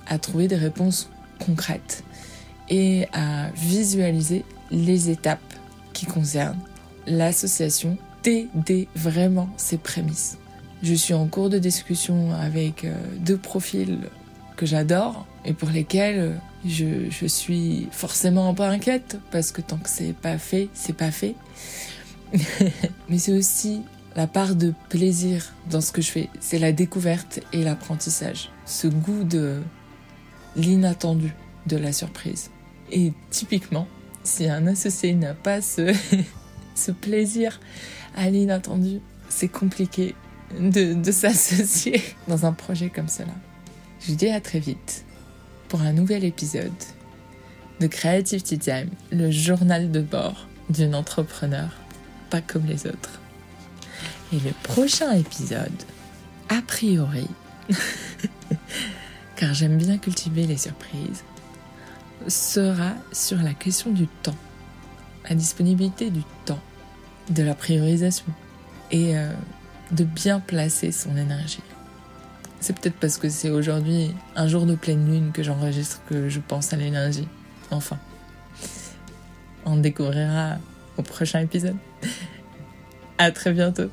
à 0.07 0.19
trouver 0.19 0.47
des 0.47 0.55
réponses 0.55 1.09
concrètes 1.45 2.03
et 2.69 3.07
à 3.11 3.49
visualiser 3.55 4.45
les 4.71 5.09
étapes 5.09 5.53
qui 5.91 6.05
concernent 6.05 6.59
l'association, 7.07 7.97
t'aider 8.21 8.87
vraiment 8.95 9.49
ses 9.57 9.77
prémices. 9.77 10.37
Je 10.81 10.93
suis 10.93 11.13
en 11.13 11.27
cours 11.27 11.49
de 11.49 11.57
discussion 11.57 12.33
avec 12.33 12.85
euh, 12.85 12.95
deux 13.19 13.37
profils 13.37 13.99
que 14.57 14.65
j'adore 14.65 15.25
et 15.45 15.53
pour 15.53 15.69
lesquels 15.69 16.39
je, 16.65 17.09
je, 17.09 17.25
suis 17.25 17.87
forcément 17.91 18.49
un 18.49 18.53
peu 18.53 18.63
inquiète 18.63 19.17
parce 19.31 19.53
que 19.53 19.61
tant 19.61 19.77
que 19.77 19.89
c'est 19.89 20.13
pas 20.13 20.37
fait, 20.37 20.67
c'est 20.73 20.95
pas 20.97 21.11
fait. 21.11 21.35
Mais 23.09 23.19
c'est 23.19 23.31
aussi 23.31 23.83
la 24.17 24.27
part 24.27 24.55
de 24.55 24.73
plaisir 24.89 25.53
dans 25.69 25.79
ce 25.79 25.91
que 25.91 26.01
je 26.01 26.11
fais. 26.11 26.29
C'est 26.39 26.59
la 26.59 26.71
découverte 26.71 27.39
et 27.53 27.63
l'apprentissage. 27.63 28.49
Ce 28.65 28.87
goût 28.87 29.23
de 29.23 29.61
l'inattendu, 30.55 31.33
de 31.67 31.77
la 31.77 31.93
surprise. 31.93 32.49
Et 32.91 33.13
typiquement, 33.29 33.87
si 34.23 34.49
un 34.49 34.67
associé 34.67 35.13
n'a 35.13 35.35
pas 35.35 35.61
ce, 35.61 35.95
ce 36.75 36.91
plaisir 36.91 37.59
à 38.15 38.29
l'inattendu, 38.29 38.99
c'est 39.29 39.47
compliqué 39.47 40.15
de, 40.59 40.93
de 40.93 41.11
s'associer 41.11 42.01
dans 42.27 42.45
un 42.45 42.53
projet 42.53 42.89
comme 42.89 43.07
cela. 43.07 43.33
Je 43.99 44.11
vous 44.11 44.17
dis 44.17 44.29
à 44.29 44.39
très 44.39 44.59
vite 44.59 45.05
pour 45.69 45.81
un 45.81 45.93
nouvel 45.93 46.23
épisode 46.23 46.71
de 47.79 47.87
Creativity 47.87 48.57
Time, 48.57 48.89
le 49.11 49.31
journal 49.31 49.91
de 49.91 50.01
bord 50.01 50.47
d'une 50.69 50.95
entrepreneur 50.95 51.69
pas 52.29 52.41
comme 52.41 52.65
les 52.65 52.87
autres. 52.87 53.19
Et 54.33 54.39
le 54.39 54.51
prochain 54.63 55.13
épisode, 55.13 55.83
a 56.49 56.61
priori, 56.61 57.27
car 59.35 59.53
j'aime 59.53 59.77
bien 59.77 59.97
cultiver 59.97 60.45
les 60.45 60.57
surprises, 60.57 61.23
sera 62.27 62.93
sur 63.13 63.37
la 63.37 63.53
question 63.53 63.91
du 63.91 64.07
temps, 64.07 64.35
la 65.29 65.35
disponibilité 65.35 66.09
du 66.09 66.23
temps, 66.45 66.59
de 67.29 67.43
la 67.43 67.55
priorisation 67.55 68.25
et 68.91 69.17
euh, 69.17 69.31
de 69.91 70.03
bien 70.03 70.39
placer 70.39 70.91
son 70.91 71.15
énergie. 71.15 71.63
C'est 72.59 72.75
peut-être 72.77 72.95
parce 72.95 73.17
que 73.17 73.29
c'est 73.29 73.49
aujourd'hui 73.49 74.13
un 74.35 74.47
jour 74.47 74.65
de 74.65 74.75
pleine 74.75 75.05
lune 75.09 75.31
que 75.31 75.43
j'enregistre 75.43 76.01
que 76.09 76.27
je 76.29 76.39
pense 76.39 76.73
à 76.73 76.75
l'énergie. 76.75 77.27
Enfin, 77.71 77.97
on 79.65 79.77
découvrira 79.77 80.57
au 80.97 81.01
prochain 81.03 81.41
épisode. 81.41 81.75
À 83.17 83.31
très 83.31 83.51
bientôt. 83.51 83.89